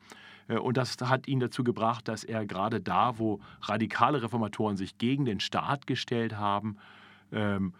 Äh, 0.48 0.58
und 0.58 0.76
das 0.76 0.96
hat 1.00 1.28
ihn 1.28 1.40
dazu 1.40 1.64
gebracht, 1.64 2.08
dass 2.08 2.24
er 2.24 2.46
gerade 2.46 2.80
da, 2.80 3.18
wo 3.18 3.40
radikale 3.62 4.22
Reformatoren 4.22 4.76
sich 4.76 4.98
gegen 4.98 5.24
den 5.24 5.40
Staat 5.40 5.86
gestellt 5.86 6.36
haben, 6.36 6.76
ähm, 7.32 7.72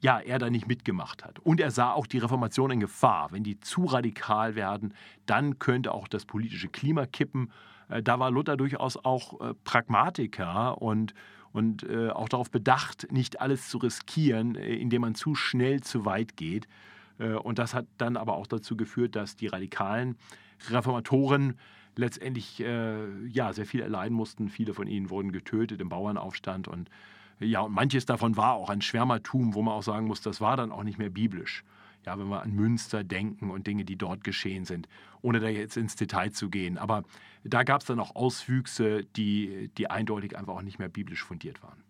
ja, 0.00 0.20
er 0.20 0.38
da 0.38 0.48
nicht 0.48 0.68
mitgemacht 0.68 1.24
hat. 1.24 1.40
Und 1.40 1.60
er 1.60 1.72
sah 1.72 1.92
auch 1.92 2.06
die 2.06 2.18
Reformation 2.18 2.70
in 2.70 2.80
Gefahr. 2.80 3.32
Wenn 3.32 3.42
die 3.42 3.58
zu 3.58 3.84
radikal 3.84 4.54
werden, 4.54 4.94
dann 5.26 5.58
könnte 5.58 5.92
auch 5.92 6.06
das 6.06 6.24
politische 6.24 6.68
Klima 6.68 7.06
kippen. 7.06 7.50
Äh, 7.88 8.02
da 8.02 8.18
war 8.20 8.30
Luther 8.30 8.56
durchaus 8.56 8.96
auch 8.96 9.40
äh, 9.40 9.54
Pragmatiker 9.64 10.80
und, 10.80 11.14
und 11.52 11.88
auch 12.12 12.28
darauf 12.28 12.50
bedacht, 12.50 13.10
nicht 13.10 13.40
alles 13.40 13.70
zu 13.70 13.78
riskieren, 13.78 14.56
indem 14.56 15.00
man 15.00 15.14
zu 15.14 15.34
schnell 15.34 15.80
zu 15.80 16.04
weit 16.04 16.36
geht. 16.36 16.68
Und 17.44 17.58
das 17.58 17.72
hat 17.72 17.86
dann 17.96 18.18
aber 18.18 18.36
auch 18.36 18.46
dazu 18.46 18.76
geführt, 18.76 19.16
dass 19.16 19.36
die 19.36 19.46
radikalen 19.46 20.16
Reformatoren 20.68 21.56
letztendlich 21.96 22.58
ja, 22.58 23.52
sehr 23.52 23.66
viel 23.66 23.80
erleiden 23.80 24.14
mussten. 24.14 24.48
Viele 24.48 24.74
von 24.74 24.86
ihnen 24.86 25.10
wurden 25.10 25.32
getötet 25.32 25.80
im 25.80 25.88
Bauernaufstand 25.88 26.68
und 26.68 26.90
ja, 27.38 27.60
und 27.60 27.72
manches 27.72 28.06
davon 28.06 28.36
war 28.36 28.54
auch 28.54 28.70
ein 28.70 28.80
Schwärmertum, 28.80 29.54
wo 29.54 29.62
man 29.62 29.74
auch 29.74 29.82
sagen 29.82 30.06
muss, 30.06 30.22
das 30.22 30.40
war 30.40 30.56
dann 30.56 30.72
auch 30.72 30.84
nicht 30.84 30.98
mehr 30.98 31.10
biblisch. 31.10 31.64
Ja, 32.06 32.18
wenn 32.18 32.28
wir 32.28 32.40
an 32.40 32.52
Münster 32.52 33.02
denken 33.02 33.50
und 33.50 33.66
Dinge, 33.66 33.84
die 33.84 33.96
dort 33.96 34.22
geschehen 34.24 34.64
sind, 34.64 34.88
ohne 35.22 35.40
da 35.40 35.48
jetzt 35.48 35.76
ins 35.76 35.96
Detail 35.96 36.30
zu 36.30 36.48
gehen. 36.48 36.78
Aber 36.78 37.02
da 37.42 37.64
gab 37.64 37.80
es 37.80 37.88
dann 37.88 37.98
auch 37.98 38.14
Auswüchse, 38.14 39.04
die, 39.16 39.70
die 39.76 39.90
eindeutig 39.90 40.38
einfach 40.38 40.54
auch 40.54 40.62
nicht 40.62 40.78
mehr 40.78 40.88
biblisch 40.88 41.24
fundiert 41.24 41.62
waren. 41.62 41.82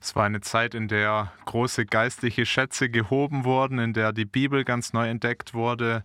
Es 0.00 0.14
war 0.14 0.24
eine 0.24 0.42
Zeit, 0.42 0.74
in 0.74 0.88
der 0.88 1.32
große 1.46 1.86
geistliche 1.86 2.44
Schätze 2.44 2.90
gehoben 2.90 3.44
wurden, 3.44 3.78
in 3.78 3.94
der 3.94 4.12
die 4.12 4.26
Bibel 4.26 4.62
ganz 4.62 4.92
neu 4.92 5.08
entdeckt 5.08 5.54
wurde, 5.54 6.04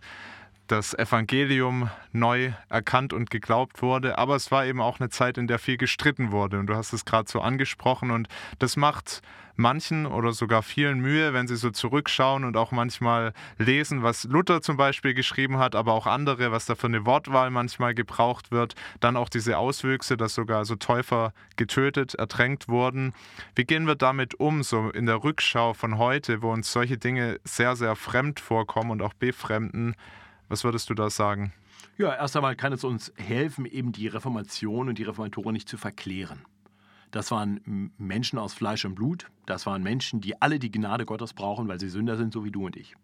das 0.70 0.94
Evangelium 0.94 1.90
neu 2.12 2.52
erkannt 2.68 3.12
und 3.12 3.30
geglaubt 3.30 3.82
wurde. 3.82 4.18
Aber 4.18 4.36
es 4.36 4.50
war 4.50 4.66
eben 4.66 4.80
auch 4.80 5.00
eine 5.00 5.08
Zeit, 5.08 5.36
in 5.36 5.48
der 5.48 5.58
viel 5.58 5.76
gestritten 5.76 6.30
wurde. 6.30 6.58
Und 6.58 6.68
du 6.68 6.76
hast 6.76 6.92
es 6.92 7.04
gerade 7.04 7.28
so 7.28 7.40
angesprochen. 7.40 8.10
Und 8.10 8.28
das 8.60 8.76
macht 8.76 9.20
manchen 9.56 10.06
oder 10.06 10.32
sogar 10.32 10.62
vielen 10.62 11.00
Mühe, 11.00 11.34
wenn 11.34 11.48
sie 11.48 11.56
so 11.56 11.70
zurückschauen 11.70 12.44
und 12.44 12.56
auch 12.56 12.72
manchmal 12.72 13.32
lesen, 13.58 14.02
was 14.02 14.24
Luther 14.24 14.62
zum 14.62 14.76
Beispiel 14.76 15.12
geschrieben 15.12 15.58
hat, 15.58 15.74
aber 15.74 15.92
auch 15.92 16.06
andere, 16.06 16.50
was 16.50 16.66
da 16.66 16.74
für 16.74 16.86
eine 16.86 17.04
Wortwahl 17.04 17.50
manchmal 17.50 17.94
gebraucht 17.94 18.50
wird. 18.52 18.74
Dann 19.00 19.16
auch 19.16 19.28
diese 19.28 19.58
Auswüchse, 19.58 20.16
dass 20.16 20.34
sogar 20.34 20.64
so 20.64 20.76
Täufer 20.76 21.32
getötet, 21.56 22.14
ertränkt 22.14 22.68
wurden. 22.68 23.12
Wie 23.54 23.64
gehen 23.64 23.86
wir 23.86 23.96
damit 23.96 24.38
um, 24.38 24.62
so 24.62 24.90
in 24.90 25.06
der 25.06 25.22
Rückschau 25.22 25.74
von 25.74 25.98
heute, 25.98 26.42
wo 26.42 26.52
uns 26.52 26.72
solche 26.72 26.96
Dinge 26.96 27.38
sehr, 27.44 27.76
sehr 27.76 27.96
fremd 27.96 28.40
vorkommen 28.40 28.92
und 28.92 29.02
auch 29.02 29.14
befremden? 29.14 29.94
Was 30.50 30.64
würdest 30.64 30.90
du 30.90 30.94
da 30.94 31.10
sagen? 31.10 31.52
Ja, 31.96 32.12
erst 32.12 32.34
einmal 32.34 32.56
kann 32.56 32.72
es 32.72 32.82
uns 32.82 33.12
helfen, 33.16 33.66
eben 33.66 33.92
die 33.92 34.08
Reformation 34.08 34.88
und 34.88 34.98
die 34.98 35.04
Reformatoren 35.04 35.52
nicht 35.52 35.68
zu 35.68 35.76
verklären. 35.76 36.40
Das 37.12 37.30
waren 37.30 37.92
Menschen 37.98 38.36
aus 38.36 38.52
Fleisch 38.52 38.84
und 38.84 38.96
Blut. 38.96 39.28
Das 39.46 39.64
waren 39.66 39.84
Menschen, 39.84 40.20
die 40.20 40.42
alle 40.42 40.58
die 40.58 40.72
Gnade 40.72 41.06
Gottes 41.06 41.34
brauchen, 41.34 41.68
weil 41.68 41.78
sie 41.78 41.88
Sünder 41.88 42.16
sind, 42.16 42.32
so 42.32 42.44
wie 42.44 42.50
du 42.50 42.66
und 42.66 42.76
ich. 42.76 42.96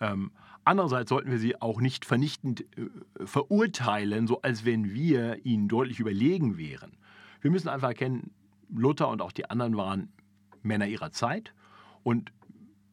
Ähm, 0.00 0.30
andererseits 0.64 1.08
sollten 1.08 1.30
wir 1.30 1.38
sie 1.38 1.60
auch 1.62 1.80
nicht 1.80 2.04
vernichtend 2.04 2.66
äh, 2.76 3.24
verurteilen, 3.24 4.26
so 4.26 4.42
als 4.42 4.66
wenn 4.66 4.92
wir 4.92 5.46
ihnen 5.46 5.68
deutlich 5.68 5.98
überlegen 5.98 6.58
wären. 6.58 6.92
Wir 7.40 7.50
müssen 7.50 7.68
einfach 7.68 7.88
erkennen, 7.88 8.32
Luther 8.68 9.08
und 9.08 9.22
auch 9.22 9.32
die 9.32 9.48
anderen 9.48 9.78
waren 9.78 10.12
Männer 10.62 10.86
ihrer 10.86 11.10
Zeit 11.10 11.54
und 12.02 12.32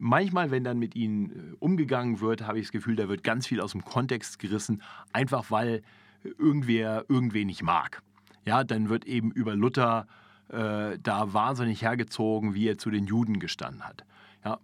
manchmal, 0.03 0.51
wenn 0.51 0.63
dann 0.63 0.77
mit 0.77 0.95
ihnen 0.95 1.29
äh, 1.31 1.55
umgegangen 1.59 2.19
wird, 2.19 2.45
habe 2.45 2.59
ich 2.59 2.65
das 2.65 2.71
Gefühl, 2.71 2.95
da 2.95 3.09
wird 3.09 3.23
ganz 3.23 3.47
viel 3.47 3.61
aus 3.61 3.71
dem 3.71 3.83
Kontext 3.83 4.37
gerissen, 4.37 4.81
einfach 5.13 5.49
weil 5.49 5.81
irgendwer 6.37 7.05
irgendwen 7.07 7.47
nicht 7.47 7.63
mag. 7.63 8.01
Ja, 8.45 8.63
dann 8.63 8.89
wird 8.89 9.05
eben 9.05 9.31
über 9.31 9.55
Luther 9.55 10.07
äh, 10.49 10.97
da 11.01 11.33
wahnsinnig 11.33 11.81
hergezogen, 11.81 12.53
wie 12.53 12.67
er 12.67 12.77
zu 12.77 12.91
den 12.91 13.05
Juden 13.05 13.39
gestanden 13.39 13.83
hat. 13.83 14.03
Ja, 14.43 14.59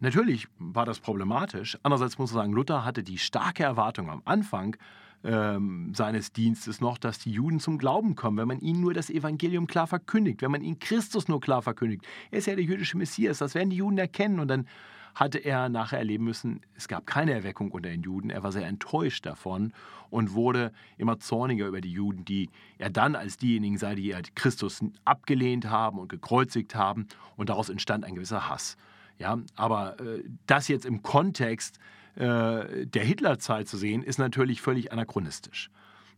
natürlich 0.00 0.48
war 0.58 0.84
das 0.84 0.98
problematisch. 0.98 1.78
Andererseits 1.82 2.18
muss 2.18 2.32
man 2.32 2.42
sagen, 2.42 2.52
Luther 2.52 2.84
hatte 2.84 3.02
die 3.02 3.18
starke 3.18 3.62
Erwartung 3.62 4.10
am 4.10 4.22
Anfang, 4.24 4.76
ähm, 5.24 5.92
seines 5.94 6.32
Dienstes 6.32 6.80
noch, 6.80 6.98
dass 6.98 7.18
die 7.18 7.32
Juden 7.32 7.58
zum 7.58 7.78
Glauben 7.78 8.14
kommen, 8.14 8.36
wenn 8.36 8.48
man 8.48 8.60
ihnen 8.60 8.80
nur 8.80 8.94
das 8.94 9.10
Evangelium 9.10 9.66
klar 9.66 9.86
verkündigt, 9.86 10.42
wenn 10.42 10.50
man 10.50 10.62
ihnen 10.62 10.78
Christus 10.78 11.28
nur 11.28 11.40
klar 11.40 11.62
verkündigt. 11.62 12.04
Er 12.30 12.38
ist 12.38 12.46
ja 12.46 12.54
der 12.54 12.64
jüdische 12.64 12.98
Messias, 12.98 13.38
das 13.38 13.54
werden 13.54 13.70
die 13.70 13.76
Juden 13.76 13.98
erkennen 13.98 14.38
und 14.38 14.48
dann 14.48 14.66
hatte 15.14 15.38
er 15.38 15.68
nachher 15.68 15.98
erleben 15.98 16.24
müssen, 16.24 16.60
es 16.76 16.88
gab 16.88 17.06
keine 17.06 17.32
Erweckung 17.32 17.70
unter 17.70 17.88
den 17.88 18.02
Juden. 18.02 18.30
Er 18.30 18.42
war 18.42 18.50
sehr 18.50 18.66
enttäuscht 18.66 19.24
davon 19.26 19.72
und 20.10 20.34
wurde 20.34 20.72
immer 20.98 21.20
zorniger 21.20 21.68
über 21.68 21.80
die 21.80 21.92
Juden, 21.92 22.24
die 22.24 22.50
er 22.78 22.90
dann 22.90 23.14
als 23.14 23.36
diejenigen 23.36 23.78
sah, 23.78 23.94
die 23.94 24.14
Christus 24.34 24.84
abgelehnt 25.04 25.70
haben 25.70 25.98
und 25.98 26.08
gekreuzigt 26.08 26.74
haben. 26.74 27.06
Und 27.36 27.48
daraus 27.48 27.68
entstand 27.68 28.04
ein 28.04 28.16
gewisser 28.16 28.48
Hass. 28.48 28.76
Ja, 29.18 29.38
aber 29.54 30.00
äh, 30.00 30.24
das 30.46 30.66
jetzt 30.66 30.84
im 30.84 31.02
Kontext 31.02 31.78
äh, 32.16 32.86
der 32.86 33.04
Hitlerzeit 33.04 33.68
zu 33.68 33.76
sehen, 33.76 34.02
ist 34.02 34.18
natürlich 34.18 34.60
völlig 34.60 34.92
anachronistisch. 34.92 35.70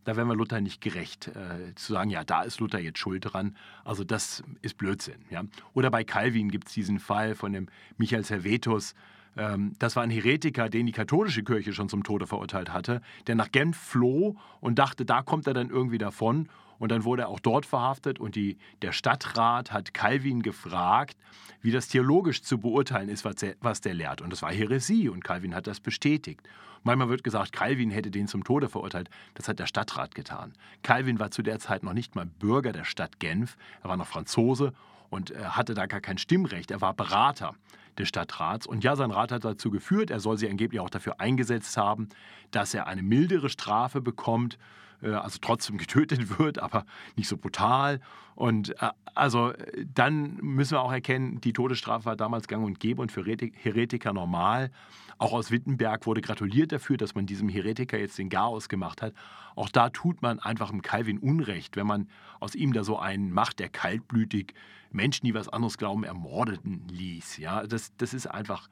Da 0.03 0.15
wären 0.15 0.27
wir 0.29 0.35
Luther 0.35 0.61
nicht 0.61 0.79
gerecht, 0.79 1.27
äh, 1.27 1.75
zu 1.75 1.91
sagen, 1.93 2.09
ja, 2.09 2.23
da 2.23 2.43
ist 2.43 2.61
Luther 2.61 2.79
jetzt 2.79 2.99
schuld 2.99 3.25
dran. 3.25 3.57
Also 3.83 4.05
das 4.05 4.41
ist 4.61 4.77
Blödsinn. 4.77 5.25
Ja? 5.29 5.43
Oder 5.73 5.91
bei 5.91 6.05
Calvin 6.05 6.49
gibt 6.49 6.69
es 6.69 6.73
diesen 6.73 6.99
Fall 6.99 7.35
von 7.35 7.51
dem 7.51 7.67
Michael 7.97 8.23
Servetus. 8.23 8.95
Ähm, 9.35 9.73
das 9.79 9.97
war 9.97 10.03
ein 10.03 10.09
Heretiker, 10.09 10.69
den 10.69 10.85
die 10.85 10.93
katholische 10.93 11.43
Kirche 11.43 11.73
schon 11.73 11.89
zum 11.89 12.03
Tode 12.03 12.25
verurteilt 12.25 12.71
hatte, 12.71 13.01
der 13.27 13.35
nach 13.35 13.51
Genf 13.51 13.75
floh 13.75 14.37
und 14.61 14.79
dachte, 14.79 15.03
da 15.03 15.21
kommt 15.21 15.45
er 15.45 15.53
dann 15.53 15.69
irgendwie 15.69 15.97
davon 15.97 16.47
und 16.79 16.91
dann 16.91 17.03
wurde 17.03 17.23
er 17.23 17.29
auch 17.29 17.39
dort 17.39 17.65
verhaftet 17.65 18.19
und 18.19 18.35
die, 18.35 18.57
der 18.81 18.91
Stadtrat 18.91 19.71
hat 19.71 19.93
Calvin 19.93 20.41
gefragt, 20.41 21.17
wie 21.61 21.71
das 21.71 21.87
theologisch 21.87 22.43
zu 22.43 22.59
beurteilen 22.59 23.09
ist, 23.09 23.25
was 23.25 23.35
der, 23.35 23.55
was 23.61 23.81
der 23.81 23.93
lehrt. 23.93 24.21
Und 24.21 24.31
das 24.31 24.41
war 24.41 24.51
Häresie 24.51 25.09
und 25.09 25.23
Calvin 25.23 25.55
hat 25.55 25.67
das 25.67 25.79
bestätigt. 25.79 26.41
Manchmal 26.83 27.09
wird 27.09 27.23
gesagt, 27.23 27.51
Calvin 27.51 27.89
hätte 27.89 28.11
den 28.11 28.27
zum 28.27 28.43
Tode 28.43 28.69
verurteilt. 28.69 29.09
Das 29.33 29.47
hat 29.47 29.59
der 29.59 29.65
Stadtrat 29.65 30.15
getan. 30.15 30.53
Calvin 30.83 31.19
war 31.19 31.31
zu 31.31 31.41
der 31.41 31.59
Zeit 31.59 31.83
noch 31.83 31.93
nicht 31.93 32.15
mal 32.15 32.25
Bürger 32.25 32.71
der 32.71 32.85
Stadt 32.85 33.19
Genf. 33.19 33.57
Er 33.81 33.89
war 33.89 33.97
noch 33.97 34.07
Franzose 34.07 34.73
und 35.09 35.33
hatte 35.35 35.73
da 35.73 35.87
gar 35.87 36.01
kein 36.01 36.17
Stimmrecht. 36.17 36.71
Er 36.71 36.81
war 36.81 36.93
Berater 36.93 37.55
des 37.97 38.07
Stadtrats. 38.07 38.67
Und 38.67 38.83
ja, 38.83 38.95
sein 38.95 39.11
Rat 39.11 39.31
hat 39.31 39.43
dazu 39.43 39.71
geführt, 39.71 40.11
er 40.11 40.19
soll 40.19 40.37
sich 40.37 40.49
angeblich 40.49 40.79
auch 40.79 40.89
dafür 40.89 41.19
eingesetzt 41.19 41.75
haben, 41.77 42.09
dass 42.51 42.73
er 42.73 42.85
eine 42.85 43.01
mildere 43.01 43.49
Strafe 43.49 44.01
bekommt 44.01 44.55
äh, 44.55 44.57
also 45.01 45.37
trotzdem 45.41 45.77
getötet 45.77 46.39
wird, 46.39 46.59
aber 46.59 46.85
nicht 47.15 47.27
so 47.27 47.37
brutal. 47.37 47.99
Und 48.35 48.81
äh, 48.81 48.89
also 49.15 49.53
dann 49.93 50.37
müssen 50.37 50.73
wir 50.73 50.81
auch 50.81 50.91
erkennen, 50.91 51.41
die 51.41 51.53
Todesstrafe 51.53 52.05
war 52.05 52.15
damals 52.15 52.47
gang 52.47 52.65
und 52.65 52.79
gäbe 52.79 53.01
und 53.01 53.11
für 53.11 53.23
Heretiker 53.23 54.13
normal. 54.13 54.71
Auch 55.17 55.33
aus 55.33 55.49
Wittenberg 55.49 56.05
wurde 56.05 56.21
gratuliert 56.21 56.71
dafür, 56.71 56.97
dass 56.97 57.15
man 57.15 57.25
diesem 57.25 57.49
Heretiker 57.49 57.97
jetzt 57.97 58.19
den 58.19 58.29
Garaus 58.29 58.69
gemacht 58.69 59.01
hat. 59.01 59.13
Auch 59.55 59.69
da 59.69 59.89
tut 59.89 60.21
man 60.21 60.39
einfach 60.39 60.71
im 60.71 60.83
Calvin 60.83 61.17
Unrecht, 61.17 61.75
wenn 61.75 61.87
man 61.87 62.07
aus 62.39 62.53
ihm 62.53 62.73
da 62.73 62.83
so 62.83 62.99
einen 62.99 63.31
macht, 63.31 63.57
der 63.57 63.69
kaltblütig 63.69 64.53
Menschen, 64.91 65.25
die 65.25 65.33
was 65.33 65.49
anderes 65.49 65.77
glauben, 65.79 66.03
ermordeten 66.03 66.87
ließ. 66.87 67.37
Ja, 67.37 67.65
das, 67.65 67.91
das 67.97 68.13
ist 68.13 68.27
einfach 68.27 68.69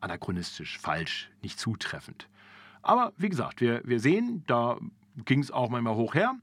anachronistisch, 0.00 0.78
falsch, 0.78 1.30
nicht 1.42 1.58
zutreffend. 1.58 2.28
Aber 2.82 3.12
wie 3.16 3.30
gesagt, 3.30 3.62
wir, 3.62 3.82
wir 3.84 4.00
sehen, 4.00 4.44
da 4.46 4.78
ging 5.24 5.40
es 5.40 5.50
auch 5.50 5.68
manchmal 5.68 5.96
hoch 5.96 6.14
her. 6.14 6.34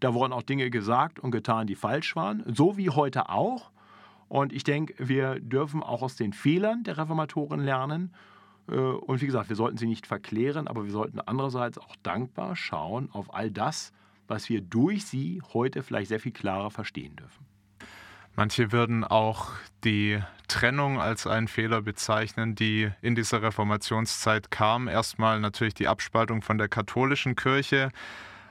Da 0.00 0.14
wurden 0.14 0.32
auch 0.32 0.42
Dinge 0.42 0.70
gesagt 0.70 1.18
und 1.18 1.30
getan, 1.30 1.66
die 1.66 1.74
falsch 1.74 2.16
waren, 2.16 2.42
so 2.46 2.76
wie 2.76 2.90
heute 2.90 3.28
auch. 3.28 3.70
Und 4.28 4.52
ich 4.52 4.64
denke, 4.64 4.94
wir 4.98 5.38
dürfen 5.40 5.82
auch 5.82 6.02
aus 6.02 6.16
den 6.16 6.32
Fehlern 6.32 6.82
der 6.84 6.98
Reformatoren 6.98 7.60
lernen. 7.60 8.12
Äh, 8.68 8.74
und 8.74 9.20
wie 9.20 9.26
gesagt, 9.26 9.48
wir 9.48 9.56
sollten 9.56 9.76
sie 9.76 9.86
nicht 9.86 10.06
verklären, 10.06 10.68
aber 10.68 10.84
wir 10.84 10.92
sollten 10.92 11.20
andererseits 11.20 11.78
auch 11.78 11.96
dankbar 12.02 12.56
schauen 12.56 13.08
auf 13.12 13.32
all 13.32 13.50
das, 13.50 13.92
was 14.26 14.48
wir 14.48 14.60
durch 14.60 15.04
sie 15.04 15.42
heute 15.52 15.82
vielleicht 15.82 16.08
sehr 16.08 16.20
viel 16.20 16.32
klarer 16.32 16.70
verstehen 16.70 17.16
dürfen. 17.16 17.46
Manche 18.36 18.72
würden 18.72 19.04
auch 19.04 19.50
die 19.84 20.20
Trennung 20.48 21.00
als 21.00 21.26
einen 21.26 21.48
Fehler 21.48 21.82
bezeichnen, 21.82 22.54
die 22.54 22.90
in 23.00 23.14
dieser 23.14 23.42
Reformationszeit 23.42 24.50
kam. 24.50 24.88
Erstmal 24.88 25.40
natürlich 25.40 25.74
die 25.74 25.88
Abspaltung 25.88 26.42
von 26.42 26.58
der 26.58 26.68
katholischen 26.68 27.36
Kirche. 27.36 27.90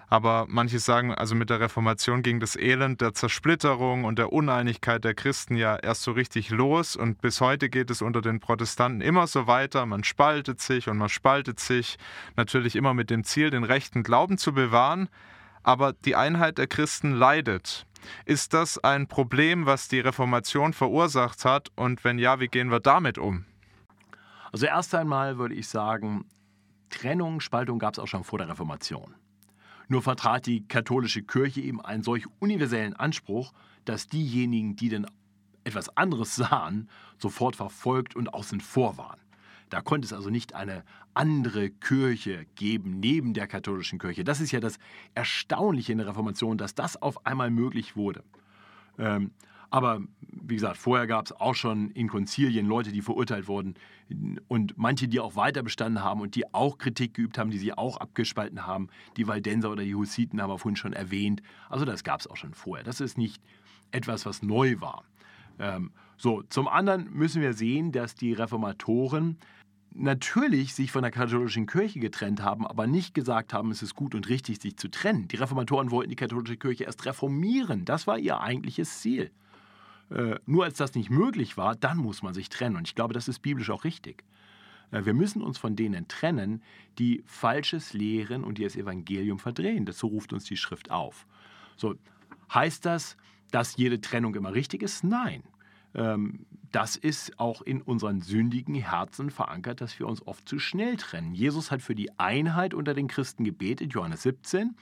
Aber 0.08 0.46
manche 0.48 0.80
sagen, 0.80 1.14
also 1.14 1.34
mit 1.34 1.50
der 1.50 1.60
Reformation 1.60 2.22
ging 2.22 2.40
das 2.40 2.56
Elend 2.56 3.02
der 3.02 3.14
Zersplitterung 3.14 4.04
und 4.04 4.20
der 4.20 4.32
Uneinigkeit 4.32 5.04
der 5.04 5.16
Christen 5.16 5.56
ja 5.56 5.76
erst 5.76 6.04
so 6.04 6.12
richtig 6.12 6.50
los. 6.50 6.96
Und 6.96 7.20
bis 7.20 7.42
heute 7.42 7.68
geht 7.68 7.90
es 7.90 8.02
unter 8.02 8.22
den 8.22 8.40
Protestanten 8.40 9.02
immer 9.02 9.26
so 9.28 9.48
weiter. 9.48 9.86
Man 9.86 10.04
spaltet 10.04 10.62
sich 10.62 10.88
und 10.88 10.98
man 10.98 11.10
spaltet 11.10 11.60
sich. 11.60 11.98
Natürlich 12.36 12.76
immer 12.76 12.94
mit 12.94 13.10
dem 13.10 13.24
Ziel, 13.24 13.50
den 13.50 13.64
rechten 13.64 14.04
Glauben 14.04 14.38
zu 14.38 14.54
bewahren. 14.54 15.10
Aber 15.64 15.94
die 15.94 16.16
Einheit 16.16 16.58
der 16.58 16.68
Christen 16.68 17.12
leidet. 17.12 17.86
Ist 18.26 18.54
das 18.54 18.78
ein 18.78 19.08
Problem, 19.08 19.66
was 19.66 19.88
die 19.88 20.02
Reformation 20.02 20.74
verursacht 20.74 21.46
hat? 21.46 21.70
Und 21.76 22.04
wenn 22.04 22.20
ja, 22.20 22.40
wie 22.40 22.48
gehen 22.48 22.70
wir 22.70 22.82
damit 22.82 23.18
um? 23.18 23.46
Also 24.52 24.66
erst 24.66 24.94
einmal 24.94 25.38
würde 25.38 25.56
ich 25.56 25.68
sagen, 25.68 26.26
Trennung, 26.90 27.40
Spaltung 27.40 27.80
gab 27.80 27.94
es 27.94 28.00
auch 28.00 28.08
schon 28.08 28.24
vor 28.24 28.38
der 28.38 28.50
Reformation. 28.50 29.16
Nur 29.88 30.02
vertrat 30.02 30.46
die 30.46 30.68
katholische 30.68 31.24
Kirche 31.24 31.62
eben 31.62 31.82
einen 31.82 32.04
solch 32.04 32.26
universellen 32.40 32.94
Anspruch, 32.94 33.52
dass 33.86 34.08
diejenigen, 34.08 34.76
die 34.76 34.90
denn 34.90 35.08
etwas 35.64 35.96
anderes 35.98 36.36
sahen, 36.36 36.90
sofort 37.18 37.56
verfolgt 37.56 38.16
und 38.16 38.34
außen 38.34 38.62
vor 38.62 38.98
waren. 38.98 39.23
Da 39.74 39.82
konnte 39.82 40.06
es 40.06 40.14
also 40.14 40.30
nicht 40.30 40.54
eine 40.54 40.84
andere 41.16 41.72
Kirche 41.72 42.46
geben 42.54 43.00
neben 43.00 43.34
der 43.34 43.48
katholischen 43.48 43.98
Kirche. 43.98 44.24
Das 44.24 44.40
ist 44.40 44.52
ja 44.52 44.60
das 44.60 44.78
Erstaunliche 45.16 45.92
in 45.92 45.98
der 45.98 46.06
Reformation, 46.06 46.60
dass 46.60 46.76
das 46.76 47.02
auf 47.02 47.26
einmal 47.26 47.50
möglich 47.50 47.96
wurde. 47.96 48.24
Ähm, 49.00 49.32
aber 49.72 50.02
wie 50.30 50.54
gesagt, 50.54 50.78
vorher 50.78 51.08
gab 51.08 51.26
es 51.26 51.32
auch 51.32 51.56
schon 51.56 51.90
in 51.90 52.08
Konzilien 52.08 52.68
Leute, 52.68 52.92
die 52.92 53.02
verurteilt 53.02 53.48
wurden 53.48 53.74
und 54.48 54.78
manche, 54.78 55.08
die 55.08 55.20
auch 55.20 55.36
weiter 55.36 55.64
bestanden 55.64 56.04
haben 56.04 56.22
und 56.22 56.36
die 56.36 56.54
auch 56.54 56.78
Kritik 56.78 57.16
geübt 57.16 57.40
haben, 57.40 57.50
die 57.50 57.58
sie 57.58 57.74
auch 57.74 57.98
abgespalten 57.98 58.68
haben. 58.68 58.90
Die 59.18 59.28
Waldenser 59.28 59.72
oder 59.72 59.84
die 59.84 59.96
Hussiten 59.96 60.40
haben 60.40 60.52
wir 60.52 60.60
vorhin 60.60 60.76
schon 60.76 60.94
erwähnt. 60.94 61.42
Also 61.68 61.84
das 61.84 62.04
gab 62.04 62.20
es 62.20 62.28
auch 62.28 62.38
schon 62.38 62.54
vorher. 62.54 62.84
Das 62.84 63.02
ist 63.02 63.18
nicht 63.18 63.42
etwas, 63.90 64.28
was 64.28 64.44
neu 64.44 64.80
war. 64.80 65.04
Ähm, 65.58 65.90
so, 66.18 66.44
zum 66.44 66.68
anderen 66.68 67.12
müssen 67.12 67.42
wir 67.42 67.54
sehen, 67.54 67.92
dass 67.92 68.16
die 68.16 68.34
Reformatoren 68.34 69.38
natürlich 69.96 70.74
sich 70.74 70.92
von 70.92 71.04
der 71.04 71.12
katholischen 71.12 71.66
Kirche 71.66 72.00
getrennt 72.00 72.42
haben, 72.42 72.66
aber 72.66 72.88
nicht 72.88 73.14
gesagt 73.14 73.54
haben, 73.54 73.72
es 73.72 73.82
ist 73.82 73.96
gut 73.96 74.16
und 74.16 74.30
richtig, 74.30 74.62
sich 74.62 74.78
zu 74.78 74.90
trennen. 74.90 75.28
Die 75.28 75.36
Reformatoren 75.36 75.92
wollten 75.92 76.10
die 76.10 76.16
katholische 76.16 76.58
Kirche 76.58 76.86
erst 76.86 77.06
reformieren. 77.06 77.86
Das 77.86 78.08
war 78.08 78.18
ihr 78.18 78.40
eigentliches 78.42 79.00
Ziel. 79.00 79.32
Äh, 80.10 80.36
nur 80.46 80.66
als 80.66 80.78
das 80.78 80.96
nicht 80.96 81.10
möglich 81.10 81.58
war, 81.58 81.76
dann 81.76 81.98
muss 81.98 82.24
man 82.24 82.34
sich 82.34 82.50
trennen. 82.50 82.76
Und 82.76 82.88
ich 82.88 82.96
glaube, 82.96 83.14
das 83.14 83.28
ist 83.28 83.40
biblisch 83.40 83.70
auch 83.70 83.84
richtig. 83.84 84.24
Äh, 84.92 85.06
wir 85.06 85.14
müssen 85.14 85.42
uns 85.42 85.58
von 85.58 85.76
denen 85.76 86.08
trennen, 86.08 86.62
die 87.00 87.24
Falsches 87.26 87.94
lehren 87.94 88.44
und 88.44 88.58
die 88.58 88.64
das 88.64 88.76
Evangelium 88.76 89.40
verdrehen. 89.40 89.86
Dazu 89.86 90.08
ruft 90.08 90.34
uns 90.34 90.46
die 90.46 90.58
Schrift 90.58 90.92
auf. 90.92 91.26
So, 91.78 91.96
heißt 92.54 92.86
das, 92.86 93.18
dass 93.52 93.78
jede 93.78 94.02
Trennung 94.02 94.36
immer 94.36 94.54
richtig 94.54 94.82
ist? 94.84 95.04
Nein. 95.04 95.44
Ähm, 95.96 96.46
das 96.72 96.96
ist 96.96 97.40
auch 97.40 97.62
in 97.62 97.82
unseren 97.82 98.22
sündigen 98.22 98.76
Herzen 98.76 99.30
verankert, 99.30 99.80
dass 99.80 100.00
wir 100.00 100.08
uns 100.08 100.26
oft 100.26 100.50
zu 100.50 100.58
schnell 100.58 100.98
trennen. 100.98 101.36
Jesus 101.36 101.70
hat 101.70 101.84
für 101.84 101.94
die 101.94 102.18
Einheit 102.20 102.74
unter 102.74 102.96
den 102.96 103.08
Christen 103.08 103.44
gebetet, 103.44 103.94
Johannes 103.94 104.24
17. 104.24 104.76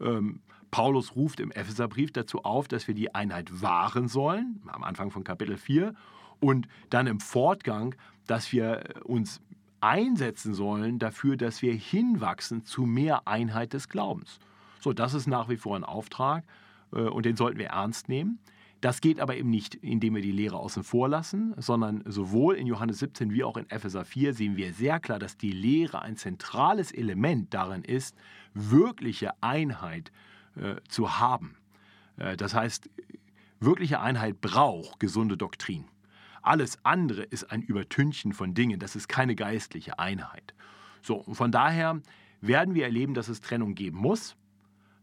Ähm, 0.00 0.40
Paulus 0.70 1.14
ruft 1.14 1.40
im 1.40 1.52
Epheserbrief 1.52 2.12
dazu 2.12 2.44
auf, 2.44 2.66
dass 2.66 2.88
wir 2.88 2.94
die 2.94 3.14
Einheit 3.14 3.62
wahren 3.62 4.08
sollen, 4.08 4.60
am 4.66 4.82
Anfang 4.82 5.10
von 5.10 5.22
Kapitel 5.22 5.56
4. 5.56 5.94
Und 6.40 6.66
dann 6.90 7.06
im 7.06 7.20
Fortgang, 7.20 7.94
dass 8.26 8.50
wir 8.50 8.82
uns 9.04 9.40
einsetzen 9.80 10.54
sollen 10.54 10.98
dafür, 10.98 11.36
dass 11.36 11.60
wir 11.60 11.74
hinwachsen 11.74 12.64
zu 12.64 12.86
mehr 12.86 13.28
Einheit 13.28 13.74
des 13.74 13.90
Glaubens. 13.90 14.38
So, 14.80 14.94
das 14.94 15.12
ist 15.12 15.26
nach 15.26 15.48
wie 15.50 15.58
vor 15.58 15.76
ein 15.76 15.84
Auftrag 15.84 16.44
äh, 16.92 17.00
und 17.00 17.26
den 17.26 17.36
sollten 17.36 17.58
wir 17.58 17.68
ernst 17.68 18.08
nehmen. 18.08 18.38
Das 18.84 19.00
geht 19.00 19.18
aber 19.18 19.34
eben 19.34 19.48
nicht, 19.48 19.76
indem 19.76 20.14
wir 20.14 20.20
die 20.20 20.30
Lehre 20.30 20.58
außen 20.58 20.84
vor 20.84 21.08
lassen, 21.08 21.54
sondern 21.56 22.02
sowohl 22.04 22.56
in 22.56 22.66
Johannes 22.66 22.98
17 22.98 23.32
wie 23.32 23.42
auch 23.42 23.56
in 23.56 23.70
Epheser 23.70 24.04
4 24.04 24.34
sehen 24.34 24.58
wir 24.58 24.74
sehr 24.74 25.00
klar, 25.00 25.18
dass 25.18 25.38
die 25.38 25.52
Lehre 25.52 26.02
ein 26.02 26.18
zentrales 26.18 26.92
Element 26.92 27.54
darin 27.54 27.82
ist, 27.82 28.14
wirkliche 28.52 29.30
Einheit 29.42 30.12
äh, 30.56 30.74
zu 30.86 31.18
haben. 31.18 31.56
Äh, 32.18 32.36
das 32.36 32.52
heißt, 32.52 32.90
wirkliche 33.58 34.00
Einheit 34.00 34.42
braucht 34.42 35.00
gesunde 35.00 35.38
Doktrin. 35.38 35.86
Alles 36.42 36.76
andere 36.82 37.22
ist 37.22 37.44
ein 37.44 37.62
Übertünchen 37.62 38.34
von 38.34 38.52
Dingen, 38.52 38.78
das 38.80 38.96
ist 38.96 39.08
keine 39.08 39.34
geistliche 39.34 39.98
Einheit. 39.98 40.52
So, 41.00 41.22
von 41.32 41.50
daher 41.50 42.02
werden 42.42 42.74
wir 42.74 42.84
erleben, 42.84 43.14
dass 43.14 43.28
es 43.28 43.40
Trennung 43.40 43.74
geben 43.74 43.96
muss. 43.96 44.36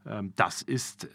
Ähm, 0.05 0.33
das 0.35 0.61
ist 0.61 1.05
äh, 1.05 1.07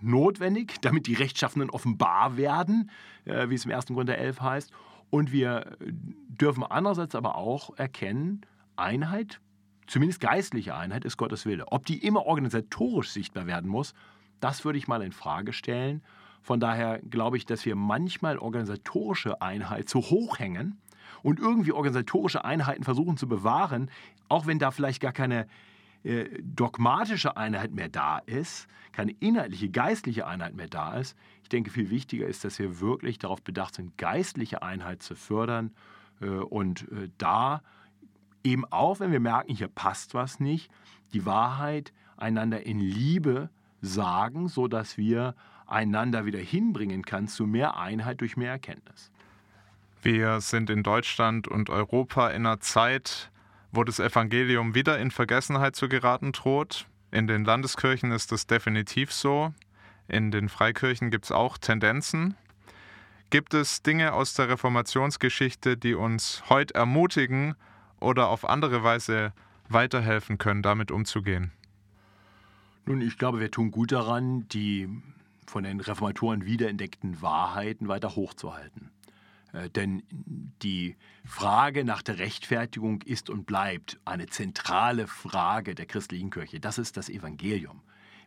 notwendig, 0.00 0.80
damit 0.80 1.06
die 1.06 1.14
Rechtschaffenen 1.14 1.70
offenbar 1.70 2.36
werden, 2.36 2.90
äh, 3.24 3.48
wie 3.48 3.54
es 3.54 3.64
im 3.64 3.72
1. 3.72 3.86
Korinther 3.86 4.18
11 4.18 4.40
heißt. 4.40 4.72
Und 5.10 5.32
wir 5.32 5.76
dürfen 5.80 6.62
andererseits 6.62 7.14
aber 7.14 7.34
auch 7.34 7.76
erkennen, 7.76 8.42
Einheit, 8.76 9.40
zumindest 9.86 10.20
geistliche 10.20 10.74
Einheit, 10.76 11.04
ist 11.04 11.16
Gottes 11.16 11.46
Wille. 11.46 11.66
Ob 11.68 11.84
die 11.84 11.98
immer 12.04 12.26
organisatorisch 12.26 13.10
sichtbar 13.10 13.46
werden 13.46 13.68
muss, 13.68 13.92
das 14.38 14.64
würde 14.64 14.78
ich 14.78 14.88
mal 14.88 15.02
in 15.02 15.12
Frage 15.12 15.52
stellen. 15.52 16.02
Von 16.42 16.60
daher 16.60 17.00
glaube 17.00 17.36
ich, 17.36 17.44
dass 17.44 17.66
wir 17.66 17.74
manchmal 17.74 18.38
organisatorische 18.38 19.42
Einheit 19.42 19.88
zu 19.88 20.00
hoch 20.00 20.38
hängen 20.38 20.80
und 21.22 21.38
irgendwie 21.38 21.72
organisatorische 21.72 22.44
Einheiten 22.44 22.84
versuchen 22.84 23.16
zu 23.16 23.28
bewahren, 23.28 23.90
auch 24.28 24.46
wenn 24.46 24.58
da 24.58 24.70
vielleicht 24.70 25.02
gar 25.02 25.12
keine 25.12 25.46
dogmatische 26.42 27.36
Einheit 27.36 27.72
mehr 27.72 27.88
da 27.88 28.18
ist, 28.18 28.68
keine 28.92 29.12
inhaltliche, 29.12 29.68
geistliche 29.68 30.26
Einheit 30.26 30.54
mehr 30.54 30.68
da 30.68 30.94
ist. 30.94 31.16
Ich 31.42 31.48
denke, 31.48 31.70
viel 31.70 31.90
wichtiger 31.90 32.26
ist, 32.26 32.44
dass 32.44 32.58
wir 32.58 32.80
wirklich 32.80 33.18
darauf 33.18 33.42
bedacht 33.42 33.74
sind, 33.74 33.98
geistliche 33.98 34.62
Einheit 34.62 35.02
zu 35.02 35.14
fördern 35.14 35.72
äh, 36.20 36.26
und 36.26 36.90
äh, 36.92 37.10
da 37.18 37.62
eben 38.42 38.64
auch, 38.66 39.00
wenn 39.00 39.12
wir 39.12 39.20
merken, 39.20 39.54
hier 39.54 39.68
passt 39.68 40.14
was 40.14 40.40
nicht, 40.40 40.70
die 41.12 41.26
Wahrheit 41.26 41.92
einander 42.16 42.64
in 42.64 42.80
Liebe 42.80 43.50
sagen, 43.82 44.48
sodass 44.48 44.96
wir 44.96 45.34
einander 45.66 46.24
wieder 46.24 46.38
hinbringen 46.38 47.04
können 47.04 47.28
zu 47.28 47.46
mehr 47.46 47.76
Einheit 47.76 48.20
durch 48.20 48.36
mehr 48.36 48.52
Erkenntnis. 48.52 49.10
Wir 50.02 50.40
sind 50.40 50.70
in 50.70 50.82
Deutschland 50.82 51.46
und 51.46 51.68
Europa 51.68 52.30
in 52.30 52.46
einer 52.46 52.60
Zeit, 52.60 53.30
wo 53.72 53.84
das 53.84 53.98
Evangelium 53.98 54.74
wieder 54.74 54.98
in 54.98 55.10
Vergessenheit 55.10 55.76
zu 55.76 55.88
geraten 55.88 56.32
droht. 56.32 56.86
In 57.10 57.26
den 57.26 57.44
Landeskirchen 57.44 58.12
ist 58.12 58.32
das 58.32 58.46
definitiv 58.46 59.12
so. 59.12 59.52
In 60.08 60.30
den 60.30 60.48
Freikirchen 60.48 61.10
gibt 61.10 61.26
es 61.26 61.32
auch 61.32 61.58
Tendenzen. 61.58 62.36
Gibt 63.30 63.54
es 63.54 63.82
Dinge 63.82 64.12
aus 64.12 64.34
der 64.34 64.48
Reformationsgeschichte, 64.48 65.76
die 65.76 65.94
uns 65.94 66.42
heute 66.48 66.74
ermutigen 66.74 67.54
oder 68.00 68.28
auf 68.28 68.44
andere 68.44 68.82
Weise 68.82 69.32
weiterhelfen 69.68 70.38
können, 70.38 70.62
damit 70.62 70.90
umzugehen? 70.90 71.52
Nun, 72.86 73.00
ich 73.00 73.18
glaube, 73.18 73.38
wir 73.38 73.52
tun 73.52 73.70
gut 73.70 73.92
daran, 73.92 74.48
die 74.48 74.88
von 75.46 75.62
den 75.62 75.80
Reformatoren 75.80 76.44
wiederentdeckten 76.44 77.22
Wahrheiten 77.22 77.86
weiter 77.86 78.16
hochzuhalten. 78.16 78.90
Äh, 79.52 79.70
denn 79.70 80.02
die 80.62 80.96
Frage 81.24 81.84
nach 81.84 82.02
der 82.02 82.18
Rechtfertigung 82.18 83.02
ist 83.02 83.30
und 83.30 83.46
bleibt 83.46 83.98
eine 84.04 84.26
zentrale 84.26 85.06
Frage 85.06 85.74
der 85.74 85.86
christlichen 85.86 86.30
Kirche. 86.30 86.60
Das 86.60 86.78
ist 86.78 86.96
das 86.96 87.08
Evangelium. 87.08 87.82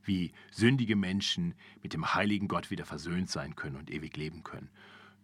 wie 0.06 0.34
sündige 0.52 0.98
Menschen 0.98 1.54
mit 1.82 1.94
dem 1.94 2.14
heiligen 2.14 2.50
Gott 2.50 2.70
wieder 2.70 2.84
versöhnt 2.86 3.30
sein 3.30 3.56
können 3.56 3.78
und 3.78 3.90
ewig 3.90 4.18
leben 4.18 4.44
können. 4.44 4.70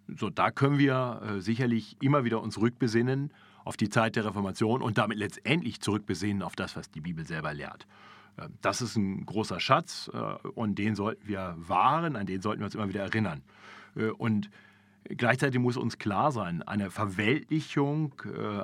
So, 0.07 0.29
da 0.29 0.51
können 0.51 0.77
wir 0.77 1.21
äh, 1.21 1.41
sicherlich 1.41 1.97
immer 2.01 2.23
wieder 2.23 2.41
uns 2.41 2.57
rückbesinnen 2.57 3.33
auf 3.65 3.75
die 3.75 3.89
Zeit 3.89 4.15
der 4.15 4.23
Reformation 4.23 4.81
und 4.81 4.97
damit 4.97 5.17
letztendlich 5.17 5.81
zurückbesinnen 5.81 6.41
auf 6.41 6.55
das, 6.55 6.77
was 6.77 6.89
die 6.89 7.01
Bibel 7.01 7.27
selber 7.27 7.53
lehrt. 7.53 7.87
Äh, 8.37 8.47
das 8.61 8.81
ist 8.81 8.95
ein 8.95 9.25
großer 9.25 9.59
Schatz 9.59 10.09
und 10.55 10.79
den 10.79 10.95
sollten 10.95 11.27
wir 11.27 11.55
wahren, 11.57 12.15
an 12.15 12.25
den 12.25 12.41
sollten 12.41 12.61
wir 12.61 12.65
uns 12.65 12.75
immer 12.75 12.87
wieder 12.87 13.03
erinnern. 13.03 13.43
Und 14.17 14.49
gleichzeitig 15.09 15.59
muss 15.59 15.77
uns 15.77 15.97
klar 15.97 16.31
sein, 16.31 16.61
eine 16.63 16.89
Verweltlichung, 16.89 18.13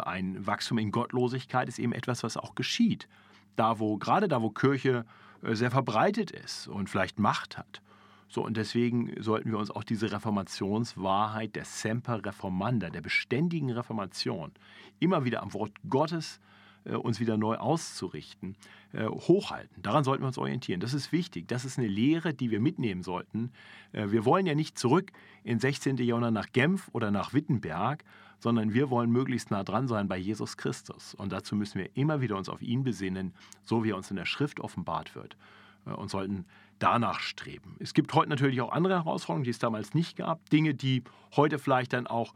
ein 0.03 0.45
Wachstum 0.45 0.77
in 0.77 0.91
Gottlosigkeit 0.91 1.67
ist 1.67 1.79
eben 1.79 1.93
etwas, 1.93 2.23
was 2.23 2.37
auch 2.37 2.55
geschieht. 2.55 3.07
Da, 3.55 3.79
wo, 3.79 3.97
gerade 3.97 4.27
da, 4.27 4.41
wo 4.41 4.49
Kirche 4.49 5.05
sehr 5.41 5.71
verbreitet 5.71 6.31
ist 6.31 6.67
und 6.67 6.89
vielleicht 6.89 7.19
Macht 7.19 7.57
hat. 7.57 7.81
So, 8.27 8.43
und 8.43 8.57
deswegen 8.57 9.13
sollten 9.21 9.51
wir 9.51 9.57
uns 9.57 9.71
auch 9.71 9.83
diese 9.83 10.11
Reformationswahrheit 10.11 11.55
der 11.55 11.65
Semper 11.65 12.25
Reformanda, 12.25 12.89
der 12.89 13.01
beständigen 13.01 13.71
Reformation, 13.71 14.51
immer 14.99 15.25
wieder 15.25 15.43
am 15.43 15.53
Wort 15.53 15.71
Gottes 15.87 16.37
äh, 16.37 16.54
uns 16.93 17.19
wieder 17.19 17.37
neu 17.37 17.57
auszurichten, 17.57 18.55
äh, 18.93 19.05
hochhalten. 19.07 19.81
Daran 19.81 20.03
sollten 20.03 20.23
wir 20.23 20.27
uns 20.27 20.37
orientieren. 20.37 20.79
Das 20.79 20.93
ist 20.93 21.11
wichtig. 21.11 21.47
Das 21.47 21.65
ist 21.65 21.77
eine 21.77 21.87
Lehre, 21.87 22.33
die 22.33 22.51
wir 22.51 22.59
mitnehmen 22.59 23.03
sollten. 23.03 23.51
Äh, 23.91 24.11
wir 24.11 24.25
wollen 24.25 24.45
ja 24.45 24.55
nicht 24.55 24.77
zurück 24.77 25.11
ins 25.43 25.61
16. 25.61 25.97
Jahrhundert 25.97 26.33
nach 26.33 26.51
Genf 26.51 26.89
oder 26.93 27.11
nach 27.11 27.33
Wittenberg, 27.33 28.03
sondern 28.39 28.73
wir 28.73 28.89
wollen 28.89 29.11
möglichst 29.11 29.51
nah 29.51 29.63
dran 29.63 29.87
sein 29.87 30.07
bei 30.07 30.17
Jesus 30.17 30.57
Christus. 30.57 31.15
Und 31.15 31.31
dazu 31.31 31.55
müssen 31.55 31.79
wir 31.79 31.89
immer 31.95 32.21
wieder 32.21 32.37
uns 32.37 32.49
auf 32.49 32.61
ihn 32.61 32.83
besinnen, 32.83 33.33
so 33.63 33.83
wie 33.83 33.91
er 33.91 33.97
uns 33.97 34.09
in 34.11 34.17
der 34.17 34.25
Schrift 34.25 34.59
offenbart 34.59 35.15
wird. 35.15 35.37
Und 35.85 36.09
sollten 36.09 36.45
danach 36.79 37.19
streben. 37.19 37.75
Es 37.79 37.93
gibt 37.93 38.13
heute 38.13 38.29
natürlich 38.29 38.59
auch 38.61 38.71
andere 38.71 38.95
Herausforderungen, 38.95 39.43
die 39.43 39.51
es 39.51 39.59
damals 39.59 39.93
nicht 39.93 40.17
gab. 40.17 40.49
Dinge, 40.49 40.73
die 40.73 41.03
heute 41.35 41.59
vielleicht 41.59 41.93
dann 41.93 42.07
auch 42.07 42.33